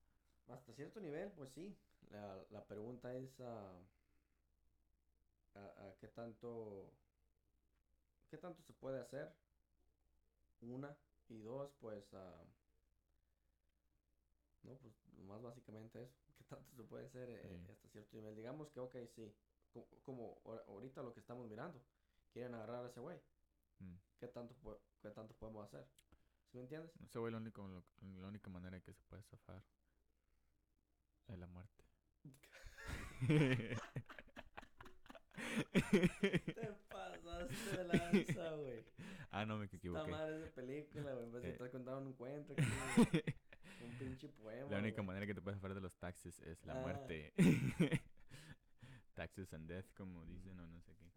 Hasta 0.48 0.72
cierto 0.74 1.00
nivel, 1.00 1.30
pues 1.32 1.50
sí. 1.52 1.76
La, 2.10 2.42
la 2.50 2.64
pregunta 2.64 3.14
es 3.14 3.28
ah, 3.40 3.72
a, 5.54 5.88
a 5.88 5.94
qué 6.00 6.08
tanto 6.08 6.90
qué 8.30 8.38
tanto 8.38 8.62
se 8.62 8.72
puede 8.74 9.00
hacer 9.00 9.32
una. 10.60 10.96
Y 11.30 11.40
dos, 11.42 11.70
pues, 11.80 12.02
ah, 12.14 12.42
no, 14.62 14.74
pues, 14.76 14.94
más 15.26 15.42
básicamente 15.42 16.02
eso. 16.02 16.14
¿Qué 16.38 16.44
tanto 16.44 16.70
se 16.76 16.82
puede 16.84 17.04
hacer 17.06 17.28
eh, 17.28 17.42
Sí. 17.42 17.70
hasta 17.72 17.88
cierto 17.88 18.16
nivel? 18.16 18.34
Digamos 18.34 18.68
que, 18.70 18.80
ok, 18.80 18.96
sí. 19.14 19.30
co- 19.74 19.86
Como, 20.02 20.40
ahor- 20.44 20.64
ahorita 20.68 21.02
lo 21.02 21.12
que 21.12 21.20
estamos 21.20 21.46
mirando. 21.46 21.78
Quieren 22.32 22.54
agarrar 22.54 22.84
a 22.84 22.88
ese 22.88 23.00
güey. 23.00 23.18
Mm. 23.80 23.96
¿Qué 24.20 24.28
tanto, 24.28 24.54
¿Qué 25.02 25.10
tanto 25.10 25.34
podemos 25.34 25.64
hacer? 25.66 25.84
¿Sí 26.50 26.56
me 26.56 26.62
entiendes? 26.62 26.90
Ese 27.04 27.18
güey, 27.18 27.30
lo 27.30 27.38
único, 27.38 27.66
lo- 27.68 27.84
la 28.22 28.28
única 28.28 28.48
manera 28.48 28.80
que 28.80 28.92
se 28.94 29.02
puede 29.02 29.22
zafar 29.24 29.62
es 31.28 31.38
la 31.38 31.46
muerte. 31.46 31.84
Te 35.72 36.72
pasaste 36.88 37.76
de 37.76 37.84
lanza, 37.84 38.50
güey. 38.56 38.84
ah, 39.30 39.44
no, 39.46 39.58
me 39.58 39.64
Esta 39.64 39.76
equivoqué. 39.76 40.10
madre 40.10 40.38
de 40.38 40.46
película, 40.50 41.12
güey. 41.12 41.24
En 41.24 41.32
vez 41.32 41.42
de 41.42 41.48
Eh. 41.48 41.52
estar 41.52 41.70
contando 41.70 42.00
un 42.06 42.12
cuento, 42.14 42.52
aquí, 42.54 42.62
un 43.84 43.98
pinche 43.98 44.28
poema. 44.28 44.70
La 44.70 44.78
única 44.78 45.02
manera 45.02 45.26
que 45.26 45.34
te 45.34 45.40
puedes 45.40 45.58
zafar 45.58 45.74
de 45.74 45.80
los 45.80 45.96
taxes 45.96 46.38
es 46.40 46.64
la 46.64 46.74
Ah. 46.74 46.80
muerte. 46.80 47.32
taxes 49.14 49.52
and 49.52 49.68
death, 49.68 49.86
como 49.94 50.24
dicen, 50.26 50.58
o 50.60 50.66
no 50.66 50.80
sé 50.80 50.94
qué. 50.96 51.08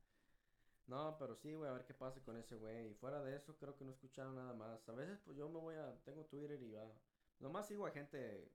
No, 0.88 1.16
pero 1.20 1.36
sí, 1.36 1.54
güey, 1.54 1.70
a 1.70 1.74
ver 1.74 1.86
qué 1.86 1.94
pasa 1.94 2.20
con 2.22 2.36
ese 2.38 2.56
güey. 2.56 2.90
Y 2.92 2.94
fuera 2.96 3.22
de 3.24 3.36
eso, 3.36 3.56
creo 3.58 3.76
que 3.78 3.86
no 3.86 3.92
he 3.92 3.94
escuchado 3.94 4.32
nada 4.34 4.54
más. 4.54 4.88
A 4.90 4.94
veces, 4.94 5.20
pues 5.24 5.38
yo 5.38 5.48
me 5.50 5.60
voy 5.60 5.76
a. 5.76 5.96
Tengo 6.04 6.26
Twitter 6.26 6.62
y 6.62 6.72
va. 6.72 6.92
Nomás 7.40 7.68
sigo 7.68 7.86
a 7.86 7.92
gente. 7.92 8.52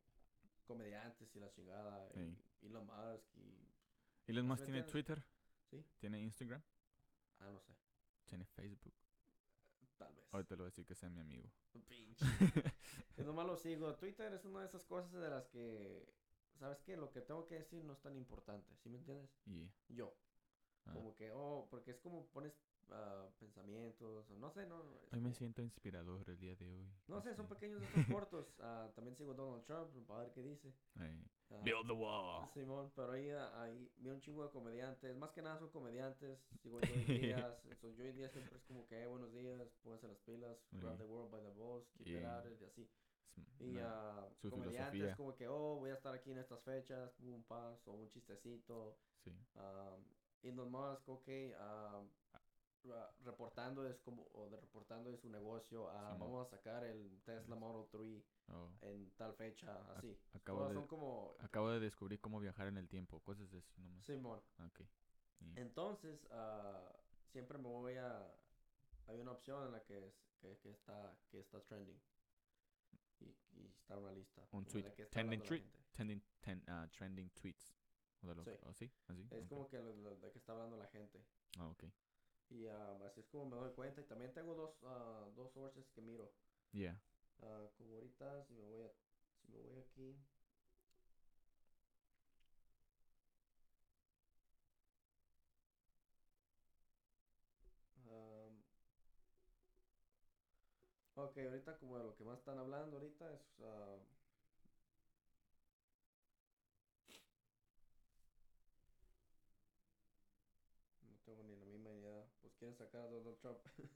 Comediantes 0.66 1.34
y 1.34 1.40
la 1.40 1.50
chingada. 1.50 2.08
Sí. 2.12 2.36
Y 2.62 2.66
Elon 2.66 2.86
Musk 2.86 3.36
y. 3.36 3.68
Elon 4.26 4.46
Musk 4.46 4.64
tiene? 4.64 4.82
Twitter, 4.82 5.22
Sí. 5.70 5.84
tiene 5.98 6.20
Instagram, 6.20 6.62
Ah, 7.40 7.50
no 7.50 7.60
sé. 7.60 7.72
tiene 8.26 8.44
Facebook. 8.44 8.94
Tal 9.98 10.12
vez. 10.14 10.24
Ahorita 10.32 10.54
le 10.54 10.58
voy 10.58 10.66
a 10.66 10.70
decir 10.70 10.84
que 10.86 10.94
sea 10.94 11.08
mi 11.08 11.20
amigo. 11.20 11.48
Pinche. 11.88 12.24
Es 13.16 13.24
nomás 13.24 13.46
lo 13.46 13.56
sigo. 13.56 13.94
Twitter 13.94 14.32
es 14.34 14.44
una 14.44 14.60
de 14.60 14.66
esas 14.66 14.82
cosas 14.84 15.12
de 15.12 15.30
las 15.30 15.46
que. 15.48 16.06
¿Sabes 16.58 16.78
qué? 16.80 16.96
Lo 16.96 17.10
que 17.10 17.20
tengo 17.22 17.46
que 17.46 17.56
decir 17.56 17.82
no 17.84 17.92
es 17.94 18.00
tan 18.00 18.14
importante. 18.16 18.74
¿Sí 18.82 18.88
me 18.90 18.98
entiendes? 18.98 19.30
Y 19.46 19.70
Yo. 19.88 20.14
ah, 20.86 20.92
Como 20.92 21.14
que, 21.14 21.30
oh, 21.32 21.66
porque 21.70 21.92
es 21.92 21.98
como 21.98 22.26
pones 22.28 22.52
ah, 22.90 23.26
pensamientos. 23.38 24.30
o 24.30 24.36
No 24.38 24.50
sé, 24.50 24.66
no. 24.66 24.76
hoy 24.80 25.20
me 25.20 25.22
como- 25.22 25.34
siento 25.34 25.62
inspirador 25.62 26.28
el 26.28 26.38
día 26.38 26.54
de 26.56 26.66
hoy. 26.66 26.88
No 27.08 27.20
sé, 27.20 27.34
son 27.34 27.46
pequeños 27.48 27.82
estos 27.82 28.06
cortos. 28.28 28.46
Ah, 28.60 28.90
también 28.94 29.16
sigo 29.16 29.34
Donald 29.34 29.64
Trump 29.64 29.90
para 30.06 30.20
ver 30.20 30.32
qué 30.32 30.42
dice. 30.42 30.72
Ay, 30.96 31.24
Ah, 31.48 31.60
Build 31.62 31.86
the 31.86 31.92
wall. 31.92 32.48
Simón, 32.54 32.90
pero 32.96 33.12
ahí, 33.12 33.30
ah, 33.30 33.62
ahí 33.62 33.88
vi 33.98 34.10
un 34.10 34.20
chingo 34.20 34.42
de 34.44 34.50
comediantes. 34.50 35.16
Más 35.16 35.30
que 35.30 35.42
nada 35.42 35.56
son 35.60 35.70
comediantes. 35.70 36.40
Sigo 36.60 36.80
Joey 36.80 37.04
Díaz. 37.20 37.62
So, 37.80 37.92
Joey 37.96 38.10
Díaz 38.12 38.32
siempre 38.32 38.56
es 38.58 38.64
como 38.64 38.84
que, 38.88 39.00
"Eh, 39.02 39.06
buenos 39.06 39.32
días, 39.32 39.62
pónganse 39.84 40.08
las 40.08 40.18
pilas. 40.18 40.58
Grab 40.72 40.92
Sí. 40.94 40.98
the 40.98 41.04
world 41.04 41.30
by 41.30 41.40
the 41.40 41.50
balls, 41.56 41.88
keep 41.92 42.08
Y- 42.08 42.16
it 42.16 42.52
it", 42.52 42.60
y 42.60 42.64
así. 42.64 42.90
Y 43.60 43.78
ah, 43.78 44.28
su 44.40 44.50
comediantes 44.50 45.14
como 45.14 45.36
que, 45.36 45.46
oh, 45.46 45.76
voy 45.76 45.90
a 45.90 45.94
estar 45.94 46.12
aquí 46.14 46.32
en 46.32 46.38
estas 46.38 46.60
fechas, 46.62 47.14
un 47.20 47.44
paso, 47.44 47.92
un 47.92 48.08
chistecito. 48.08 48.98
sí. 49.22 49.30
Um, 49.54 50.02
Elon 50.42 50.70
Musk, 50.70 51.08
ok, 51.08 51.28
ra- 51.58 52.02
reportando 53.24 53.86
es 53.86 53.98
como, 54.00 54.28
o 54.32 54.48
de 54.48 54.56
reportando 54.56 55.10
de 55.10 55.16
su 55.18 55.28
negocio, 55.28 55.88
Simón. 55.90 56.18
vamos 56.18 56.46
a 56.46 56.50
sacar 56.50 56.84
el 56.84 57.20
Tesla 57.24 57.56
Model 57.56 57.86
3 57.90 58.24
Oh, 58.48 58.70
en 58.82 59.10
tal 59.16 59.34
fecha, 59.34 59.74
así. 59.96 60.16
acabo 60.34 60.58
Todas 60.60 60.72
de- 60.72 60.78
son 60.80 60.86
como, 60.86 61.34
Acabo 61.40 61.70
de 61.70 61.80
descubrir 61.80 62.20
cómo 62.20 62.38
viajar 62.40 62.68
en 62.68 62.76
el 62.76 62.88
tiempo, 62.88 63.20
cosas 63.20 63.50
de 63.50 63.58
eso 63.58 63.74
nomás. 63.80 64.04
Simón. 64.04 64.40
Y- 65.40 65.58
Entonces, 65.60 66.26
ah, 66.30 66.92
siempre 67.32 67.58
me 67.58 67.68
voy 67.68 67.94
a, 67.96 68.32
hay 69.06 69.18
una 69.18 69.32
opción 69.32 69.64
en 69.66 69.72
la 69.72 69.82
que, 69.84 69.98
es, 70.06 70.14
que, 70.40 70.56
que 70.58 70.70
está, 70.70 71.16
que 71.30 71.40
está 71.40 71.60
trending. 71.64 72.00
Y, 73.20 73.34
y 73.52 73.66
está 73.66 73.96
una 73.98 74.12
lista. 74.12 74.46
Un 74.52 74.64
tweet. 74.66 74.84
de 74.84 75.06
Trending 75.06 75.42
tweet. 75.42 75.64
ten- 76.40 76.64
ah, 76.68 76.86
trending 76.90 77.30
tweets. 77.30 77.74
O 78.22 78.26
de 78.28 78.34
lo 78.34 78.44
Sí. 78.44 78.50
que- 78.50 78.58
¿oh, 78.62 78.72
sí? 78.74 78.90
¿Así? 79.08 79.26
Es 79.30 79.46
como 79.48 79.68
que 79.68 79.78
lo, 79.78 79.92
lo 79.94 80.16
de 80.16 80.30
qué 80.30 80.38
está 80.38 80.52
hablando 80.52 80.76
la 80.76 80.86
gente. 80.86 81.22
Ah, 81.58 81.68
ok. 81.68 81.84
Y 82.50 82.66
ah, 82.66 82.96
así 83.06 83.20
es 83.20 83.26
como 83.28 83.46
me 83.46 83.56
doy 83.56 83.70
cuenta. 83.70 84.00
Y 84.00 84.04
también 84.04 84.32
tengo 84.32 84.54
dos, 84.54 84.72
ah, 84.84 85.26
dos 85.34 85.50
sources 85.52 85.88
que 85.94 86.00
miro. 86.00 86.30
Yeah. 86.72 86.96
Ah, 87.40 87.66
como 87.78 87.94
ahorita, 87.94 88.42
si 88.44 88.52
me 88.54 88.62
voy 88.64 88.80
a, 88.82 88.90
si 89.40 89.48
me 89.48 89.58
voy 89.58 89.76
aquí. 89.78 90.16
Am, 98.08 98.52
ok, 101.16 101.36
ahorita 101.38 101.74
como 101.74 101.98
de 101.98 102.04
lo 102.04 102.14
que 102.14 102.24
más 102.24 102.38
están 102.38 102.58
hablando 102.58 102.96
ahorita 102.96 103.32
es... 103.32 103.40
ah, 103.60 103.96
no 111.02 111.16
tengo 111.24 111.42
ni 111.42 111.54
la 111.56 111.64
misma 111.64 111.90
idea. 111.92 112.24
Pues 112.40 112.45
quieren 112.58 112.76
sacar 112.76 113.02
a 113.02 113.06
Donald 113.08 113.38
Trump. 113.38 113.58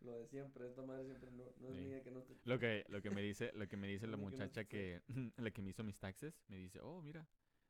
lo 0.00 0.12
de 0.18 0.26
siempre, 0.26 0.66
esta 0.68 0.82
madre 0.82 1.04
siempre 1.06 1.30
no, 1.32 1.44
no 1.58 1.68
es 1.68 1.74
Sí. 1.76 1.80
mía 1.82 2.02
que 2.02 2.10
no 2.10 2.22
te... 2.22 2.36
Lo 2.44 2.58
que, 2.58 2.84
lo 2.88 3.02
que 3.02 3.10
me 3.10 3.22
dice, 3.22 3.52
lo 3.54 3.66
que 3.68 3.76
me 3.76 3.88
dice 3.88 4.06
la 4.06 4.16
Uno 4.16 4.26
que 4.30 4.36
no 4.36 4.44
muchacha 4.44 4.64
que, 4.64 5.02
la 5.36 5.50
que 5.50 5.62
me 5.62 5.70
hizo 5.70 5.82
mis 5.84 5.98
taxes, 5.98 6.40
me 6.48 6.56
dice, 6.56 6.80
oh, 6.80 7.02
mira, 7.02 7.26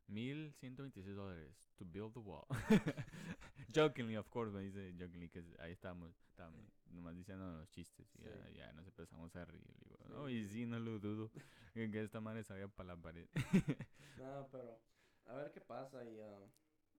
1126 0.08 1.14
dólares 1.16 1.70
to 1.76 1.84
build 1.84 2.12
the 2.14 2.20
wall. 2.20 2.46
jokingly, 3.74 4.16
of 4.16 4.28
course, 4.30 4.52
me 4.52 4.62
dice 4.62 4.92
jokingly, 4.98 5.28
que 5.28 5.42
ahí 5.58 5.72
estábamos, 5.72 6.14
estábamos 6.30 6.62
nomás 6.90 7.14
diciendo 7.14 7.44
los 7.58 7.68
chistes 7.70 8.14
y 8.16 8.22
ya, 8.22 8.46
Sí. 8.48 8.54
ya 8.56 8.72
nos 8.72 8.86
empezamos 8.86 9.34
a 9.36 9.44
reír. 9.44 9.62
Le 9.66 9.84
digo, 9.84 9.98
Sí. 10.06 10.12
no, 10.12 10.28
y 10.30 10.46
sí, 10.48 10.66
no 10.66 10.78
lo 10.78 10.98
dudo, 10.98 11.30
que 11.74 12.02
esta 12.02 12.20
madre 12.20 12.42
sabía 12.42 12.68
para 12.68 12.94
la 12.94 12.96
pared. 12.96 13.28
No, 14.18 14.48
pero 14.50 14.80
a 15.26 15.34
ver 15.34 15.52
qué 15.52 15.60
pasa 15.60 16.02
y 16.04 16.18
ah, 16.20 16.40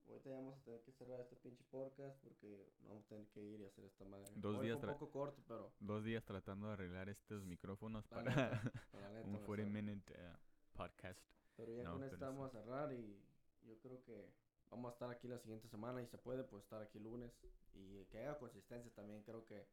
ahorita 0.10 0.30
ya 0.30 0.36
vamos 0.38 0.58
a 0.58 0.64
tener 0.64 0.82
que 0.82 0.92
cerrar 0.94 1.20
este 1.22 1.36
pinche 1.36 1.64
podcast 1.72 2.18
porque 2.24 2.68
vamos 2.88 3.04
a 3.06 3.08
tener 3.10 3.28
que 3.28 3.42
ir 3.42 3.62
y 3.62 3.66
hacer 3.66 3.86
esta 3.86 4.06
madre. 4.06 4.32
Dos 4.36 4.58
Hoy 4.58 4.66
días 4.68 4.80
fue 4.80 4.90
un 4.90 4.98
poco 4.98 5.12
corto, 5.12 5.42
pero 5.48 5.72
Dos 5.80 6.04
días 6.04 6.24
tratando 6.26 6.68
de 6.68 6.74
arreglar 6.74 7.10
estos 7.10 7.46
micrófonos 7.46 8.06
La 8.12 8.18
para 8.18 8.30
neta, 8.30 8.62
neta, 9.14 9.28
un 9.28 9.32
me 9.34 9.40
40 9.42 9.70
sabe. 9.72 9.82
minute 9.82 10.14
eh, 10.16 10.34
podcast. 10.76 11.20
Pero 11.56 11.76
ya 11.76 11.84
No, 11.84 11.94
con 11.94 12.04
esto 12.04 12.18
vamos 12.20 12.48
a 12.48 12.52
cerrar 12.52 12.94
y 12.94 13.20
yo 13.68 13.78
creo 13.80 14.04
que 14.04 14.30
vamos 14.72 14.90
a 14.90 14.94
estar 14.94 15.10
aquí 15.10 15.28
la 15.28 15.40
siguiente 15.40 15.68
semana 15.68 16.02
y 16.02 16.08
se 16.08 16.18
puede 16.18 16.44
pues 16.44 16.64
estar 16.64 16.82
aquí 16.82 17.00
lunes 17.00 17.32
y 17.74 18.06
que 18.06 18.20
haya 18.20 18.38
consistencia 18.38 18.92
también 18.94 19.24
creo 19.24 19.46
que 19.46 19.66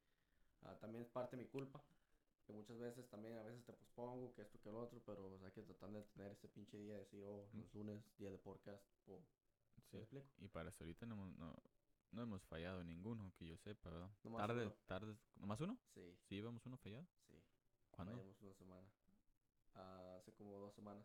ah, 0.62 0.76
también 0.80 1.04
es 1.04 1.10
parte 1.10 1.36
de 1.36 1.42
mi 1.42 1.48
culpa 1.48 1.82
que 2.46 2.52
muchas 2.52 2.78
veces 2.78 3.08
también 3.08 3.36
a 3.36 3.42
veces 3.42 3.64
te 3.64 3.72
pospongo 3.72 4.32
que 4.34 4.42
esto 4.42 4.58
que 4.62 4.70
lo 4.70 4.80
otro 4.80 5.00
pero 5.04 5.26
o 5.26 5.38
sea, 5.38 5.48
hay 5.48 5.52
que 5.52 5.62
tratar 5.62 5.90
de 5.90 6.02
tener 6.02 6.32
ese 6.32 6.48
pinche 6.48 6.78
día 6.78 6.94
de 6.94 7.00
decir 7.00 7.22
oh 7.24 7.46
los 7.52 7.74
lunes 7.74 8.02
día 8.18 8.30
de 8.30 8.38
podcast 8.38 8.82
o 9.06 9.20
¿sí 9.90 9.96
Sí. 9.96 9.98
me 9.98 10.02
explico? 10.02 10.26
Y 10.38 10.48
para 10.48 10.68
hasta 10.70 10.84
ahorita 10.84 11.06
no, 11.06 11.14
hemos- 11.14 11.36
no, 11.38 11.54
no 12.12 12.22
hemos 12.22 12.42
fallado 12.44 12.82
ninguno, 12.84 13.32
que 13.38 13.46
yo 13.46 13.56
sepa, 13.58 13.90
¿verdad? 13.90 14.10
Nomás 14.24 14.46
tarde, 14.46 14.64
uno. 14.64 14.74
tarde. 14.86 15.16
¿Nomás 15.36 15.60
uno? 15.60 15.76
sí 15.94 16.18
Sí, 16.28 16.36
íbamos 16.36 16.64
uno 16.66 16.76
fallado. 16.78 17.06
sí 17.26 17.34
¿Cuándo? 17.90 18.12
fallamos 18.12 18.42
una 18.42 18.54
semana 18.54 18.86
hace 20.18 20.32
como 20.32 20.58
dos 20.58 20.74
semanas 20.74 21.04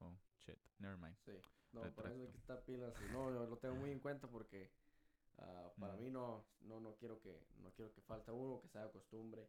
Oh, 0.00 0.12
shit. 0.44 0.58
Never 0.78 0.96
mind. 0.96 1.16
Sí, 1.24 1.32
no, 1.72 1.80
por 1.94 2.06
eso 2.06 2.20
hay 2.20 2.28
Retracto. 2.28 2.32
que 2.32 2.38
estar 2.38 2.64
pilas. 2.64 2.94
no, 3.12 3.30
yo 3.32 3.46
lo 3.46 3.56
tengo 3.58 3.76
muy 3.76 3.90
en 3.90 4.00
cuenta 4.00 4.26
porque 4.28 4.68
ah, 5.38 5.70
para 5.78 5.94
Mm. 5.94 6.02
mí 6.04 6.10
no, 6.10 6.44
no, 6.62 6.80
no 6.80 6.94
quiero 6.96 7.20
que, 7.22 7.40
no 7.62 7.70
quiero 7.72 7.94
que 7.94 8.00
falte 8.02 8.30
uno, 8.32 8.60
que 8.60 8.68
se 8.68 8.78
haga 8.78 8.90
costumbre. 8.92 9.46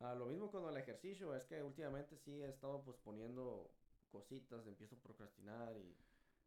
Ah, 0.00 0.14
lo 0.14 0.26
mismo 0.26 0.50
con 0.50 0.68
el 0.68 0.76
ejercicio, 0.76 1.34
es 1.34 1.44
que 1.44 1.62
últimamente 1.62 2.16
sí 2.24 2.30
he 2.42 2.48
estado 2.48 2.82
posponiendo 2.84 3.70
cositas, 4.10 4.66
empiezo 4.66 4.96
a 4.96 4.98
procrastinar 5.02 5.76
y 5.76 5.96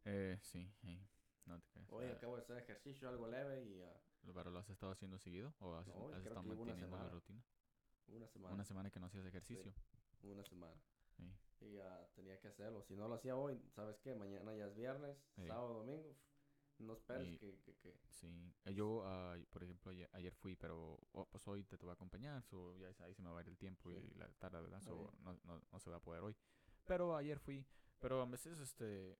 Eh, 0.08 0.38
sí, 0.40 0.72
hey, 0.82 1.04
no 1.46 1.58
te 1.60 1.68
creas. 1.68 1.90
hoy 1.90 2.06
Ah, 2.06 2.12
acabo 2.12 2.36
de 2.36 2.42
hacer 2.42 2.56
ejercicio 2.58 3.08
algo 3.08 3.26
leve 3.28 3.64
y 3.64 3.82
ah, 3.82 4.00
¿Pero 4.32 4.50
lo 4.50 4.58
has 4.60 4.70
estado 4.70 4.92
haciendo 4.92 5.18
seguido? 5.18 5.52
¿O 5.60 5.74
has, 5.74 5.86
No, 5.88 6.08
has 6.12 6.18
estado 6.24 6.42
manteniendo 6.42 6.96
la 6.96 7.08
rutina? 7.10 7.42
una 8.08 8.26
semana, 8.28 8.54
Una 8.54 8.64
semana 8.64 8.90
que 8.90 9.00
no 9.00 9.06
hacías 9.06 9.24
ejercicio. 9.26 9.74
una 10.22 10.44
semana. 10.44 10.80
Sí. 11.16 11.24
Y 11.60 11.78
ah, 11.78 12.08
tenía 12.14 12.38
que 12.40 12.48
hacerlo. 12.48 12.82
Si 12.82 12.94
no 12.94 13.08
lo 13.08 13.14
hacía 13.16 13.36
hoy, 13.36 13.60
¿sabes 13.74 13.98
qué? 14.00 14.14
Mañana 14.14 14.54
ya 14.54 14.66
es 14.66 14.76
viernes, 14.76 15.16
Sí. 15.34 15.46
sábado, 15.46 15.74
domingo. 15.74 16.16
No 16.78 16.92
esperes 16.92 17.26
Y- 17.28 17.38
que, 17.38 17.58
que, 17.62 17.74
que- 17.78 17.98
Sí, 18.10 18.52
eh, 18.64 18.74
yo, 18.74 19.02
ah, 19.04 19.36
por 19.50 19.64
ejemplo, 19.64 19.90
ayer, 19.90 20.08
ayer 20.12 20.34
fui, 20.34 20.54
pero 20.56 20.98
oh, 21.12 21.26
pues 21.26 21.46
hoy 21.48 21.64
te, 21.64 21.76
te 21.78 21.84
voy 21.84 21.90
a 21.92 21.94
acompañar, 21.94 22.42
so 22.44 22.76
ya 22.76 22.88
ahí 23.04 23.14
se 23.14 23.22
me 23.22 23.30
va 23.30 23.38
a 23.38 23.42
ir 23.42 23.48
el 23.48 23.56
tiempo 23.58 23.90
Sí. 23.90 23.96
y 24.12 24.14
la 24.14 24.28
tarde, 24.34 24.60
¿verdad? 24.60 24.80
So, 24.82 25.12
no, 25.20 25.38
no, 25.44 25.60
no 25.72 25.80
se 25.80 25.90
va 25.90 25.96
a 25.96 26.00
poder 26.02 26.22
hoy. 26.22 26.36
Pero 26.86 27.16
ayer 27.16 27.38
fui, 27.38 27.64
pero 27.98 28.20
a 28.20 28.26
veces, 28.26 28.58
este, 28.60 29.18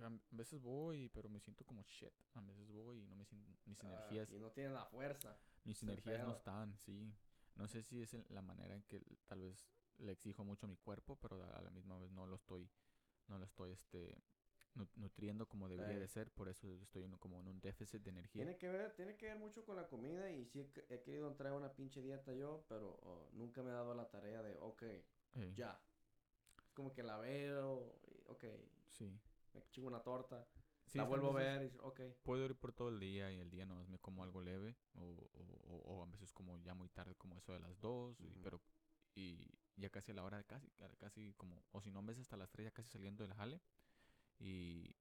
a 0.00 0.10
veces 0.30 0.60
voy, 0.60 1.08
pero 1.10 1.28
me 1.28 1.40
siento 1.40 1.64
como 1.64 1.82
shit. 1.82 2.12
A 2.34 2.40
veces 2.40 2.68
voy 2.70 3.00
y 3.02 3.06
no 3.06 3.16
me 3.16 3.24
siento, 3.24 3.50
mis 3.66 3.82
ah, 3.84 3.86
energías, 3.88 4.30
y 4.30 4.38
no 4.38 4.50
tienen 4.50 4.74
la 4.74 4.84
fuerza. 4.86 5.36
mis 5.64 5.82
energías 5.82 6.20
no 6.20 6.28
pedo. 6.28 6.36
están, 6.36 6.76
sí. 6.78 7.12
No 7.56 7.68
sé 7.68 7.82
si 7.82 8.00
es 8.02 8.14
la 8.30 8.42
manera 8.42 8.74
en 8.74 8.82
que 8.84 9.00
tal 9.26 9.40
vez 9.40 9.66
le 9.98 10.12
exijo 10.12 10.44
mucho 10.44 10.66
a 10.66 10.68
mi 10.68 10.76
cuerpo, 10.76 11.16
pero 11.20 11.42
a, 11.44 11.60
la 11.60 11.70
misma 11.70 11.98
vez 11.98 12.10
no 12.10 12.26
lo 12.26 12.36
estoy, 12.36 12.68
no 13.28 13.38
lo 13.38 13.44
estoy, 13.44 13.72
este, 13.72 14.16
nu- 14.74 14.88
nutriendo 14.96 15.46
como 15.46 15.68
debería 15.68 15.94
Ey. 15.94 16.00
de 16.00 16.08
ser, 16.08 16.30
por 16.30 16.48
eso 16.48 16.66
estoy 16.82 17.04
en- 17.04 17.16
como 17.18 17.38
en 17.40 17.48
un 17.48 17.60
déficit 17.60 18.02
de 18.02 18.10
energía. 18.10 18.44
Tiene 18.44 18.56
que 18.56 18.68
ver, 18.68 18.92
tiene 18.94 19.16
que 19.16 19.26
ver 19.26 19.38
mucho 19.38 19.64
con 19.64 19.76
la 19.76 19.86
comida 19.86 20.30
y 20.30 20.46
sí 20.46 20.60
he, 20.60 20.94
he 20.94 21.02
querido 21.02 21.28
entrar 21.28 21.52
a 21.52 21.56
una 21.56 21.72
pinche 21.72 22.00
dieta 22.00 22.32
yo, 22.32 22.64
pero 22.68 22.98
oh, 23.02 23.28
nunca 23.34 23.62
me 23.62 23.70
he 23.70 23.74
dado 23.74 23.94
la 23.94 24.08
tarea 24.10 24.42
de, 24.42 24.56
ok, 24.58 24.82
Ey, 25.36 25.54
ya. 25.54 25.78
Es 26.66 26.72
como 26.72 26.92
que 26.94 27.02
la 27.02 27.18
veo, 27.18 27.94
y, 28.08 28.22
ok, 28.28 28.44
Sí. 28.90 29.18
Me 29.54 29.62
chingo 29.70 29.88
una 29.88 30.00
torta, 30.02 30.46
Sí, 30.86 30.98
la 30.98 31.04
vuelvo 31.04 31.28
a 31.30 31.32
ver 31.32 31.62
y 31.72 31.78
ok. 31.82 32.00
Puedo 32.22 32.44
ir 32.44 32.54
por 32.54 32.72
todo 32.72 32.88
el 32.90 33.00
día 33.00 33.32
y 33.32 33.38
el 33.38 33.50
día 33.50 33.66
nomás 33.66 33.88
me 33.88 33.98
como 33.98 34.22
algo 34.22 34.40
leve 34.42 34.76
o, 34.94 35.00
o, 35.32 35.42
o- 35.64 35.82
o 35.94 36.02
a 36.02 36.06
veces 36.06 36.32
como 36.32 36.58
ya 36.60 36.74
muy 36.74 36.88
tarde 36.88 37.14
como 37.16 37.36
eso 37.38 37.52
de 37.52 37.60
las 37.60 37.80
2, 37.80 38.20
y- 38.20 38.24
Ujú. 38.24 38.42
pero 38.42 38.60
y 39.14 39.48
ya 39.76 39.90
casi 39.90 40.12
a 40.12 40.14
la 40.14 40.24
hora 40.24 40.36
de 40.38 40.44
casi, 40.44 40.70
ca- 40.70 40.94
casi 40.98 41.34
como, 41.34 41.64
o 41.72 41.80
si 41.80 41.90
no, 41.90 41.98
a 42.00 42.02
veces 42.02 42.22
hasta 42.22 42.36
las 42.36 42.50
3 42.50 42.64
ya 42.66 42.70
casi 42.70 42.88
saliendo 42.90 43.24
del 43.24 43.34
jale 43.34 43.60
y 44.38 44.94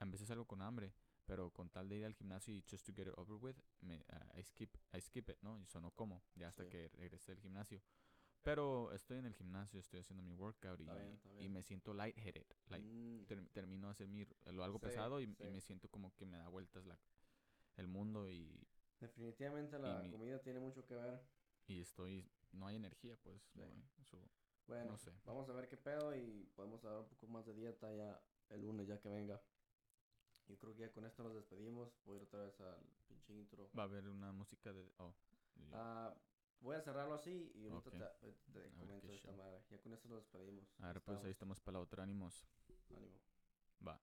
a 0.00 0.04
veces 0.06 0.28
salgo 0.28 0.44
con 0.46 0.62
hambre, 0.62 0.92
pero 1.26 1.50
con 1.50 1.70
tal 1.70 1.88
de 1.88 1.96
ir 1.98 2.04
al 2.04 2.14
gimnasio 2.14 2.54
y 2.54 2.64
just 2.70 2.84
to 2.86 2.92
get 2.94 3.06
it 3.08 3.14
over 3.16 3.36
with, 3.36 3.56
me, 3.80 4.04
ah, 4.10 4.32
I, 4.38 4.42
skip, 4.42 4.76
I 4.92 5.00
skip 5.00 5.28
it, 5.30 5.38
¿no? 5.42 5.58
Y 5.58 5.62
eso 5.64 5.80
no 5.80 5.90
como, 5.92 6.22
ya 6.34 6.48
hasta 6.48 6.64
Sí. 6.64 6.70
que 6.70 6.88
regrese 6.90 7.32
del 7.32 7.40
gimnasio. 7.42 7.80
Pero 8.44 8.92
estoy 8.92 9.18
en 9.18 9.26
el 9.26 9.34
gimnasio, 9.34 9.80
estoy 9.80 10.00
haciendo 10.00 10.22
mi 10.22 10.34
workout 10.34 10.80
y, 10.80 10.84
bien, 10.84 11.18
y 11.40 11.48
me 11.48 11.62
siento 11.62 11.94
lightheaded, 11.94 12.44
like, 12.68 12.84
Mm, 12.84 13.24
ter- 13.26 13.48
termino 13.52 13.88
de 13.88 13.92
hacer 13.92 14.08
mi, 14.08 14.26
lo 14.52 14.62
algo 14.64 14.78
Sí, 14.78 14.86
pesado 14.86 15.20
y, 15.20 15.26
me 15.26 15.60
siento 15.60 15.88
como 15.88 16.14
que 16.14 16.26
me 16.26 16.36
da 16.38 16.48
vueltas 16.48 16.84
la, 16.86 16.98
el 17.76 17.88
mundo 17.88 18.30
y, 18.30 18.66
definitivamente 19.00 19.78
la 19.78 20.02
mi- 20.02 20.10
comida 20.10 20.40
tiene 20.40 20.58
mucho 20.60 20.84
que 20.84 20.94
ver. 20.96 21.20
y 21.66 21.80
estoy, 21.80 22.30
no 22.52 22.66
hay 22.66 22.76
energía, 22.76 23.16
pues. 23.22 23.42
Sí. 23.54 23.60
no 23.60 24.14
Bueno, 24.66 24.90
No 24.90 24.98
sé. 24.98 25.10
vamos 25.26 25.48
a 25.48 25.52
ver 25.52 25.68
qué 25.68 25.76
pedo 25.76 26.14
y 26.16 26.46
podemos 26.56 26.84
hablar 26.84 27.00
un 27.00 27.08
poco 27.08 27.26
más 27.28 27.44
de 27.46 27.54
dieta 27.54 27.92
ya 27.94 28.20
el 28.50 28.60
lunes, 28.62 28.86
ya 28.86 28.98
que 29.00 29.08
venga. 29.08 29.40
Yo 30.48 30.56
creo 30.58 30.74
que 30.74 30.80
ya 30.82 30.92
con 30.92 31.04
esto 31.04 31.22
nos 31.22 31.34
despedimos. 31.34 31.90
Voy 32.04 32.14
a 32.16 32.20
ir 32.20 32.24
otra 32.24 32.40
vez 32.44 32.60
al 32.60 32.82
pinche 33.08 33.32
intro. 33.34 33.68
va 33.76 33.82
a 33.82 33.86
haber 33.86 34.08
una 34.08 34.32
música 34.32 34.72
de... 34.72 34.92
Oh, 34.98 35.14
Ah, 35.72 36.14
Voy 36.60 36.76
a 36.76 36.80
cerrarlo 36.80 37.14
así 37.14 37.52
y 37.54 37.66
ahorita 37.68 37.90
okay. 37.90 38.00
te, 38.52 38.60
te 38.60 38.70
comento 38.76 39.12
esta 39.12 39.32
madre. 39.32 39.62
Ya 39.70 39.78
con 39.78 39.92
eso 39.92 40.08
nos 40.08 40.18
despedimos. 40.18 40.64
A 40.80 40.88
ver, 40.88 40.96
estamos. 40.96 41.02
pues 41.20 41.24
ahí 41.24 41.30
estamos 41.30 41.60
para 41.60 41.78
la 41.78 41.80
otra. 41.80 42.02
Ánimos. 42.02 42.46
Ánimo. 42.96 43.20
Va. 43.86 44.00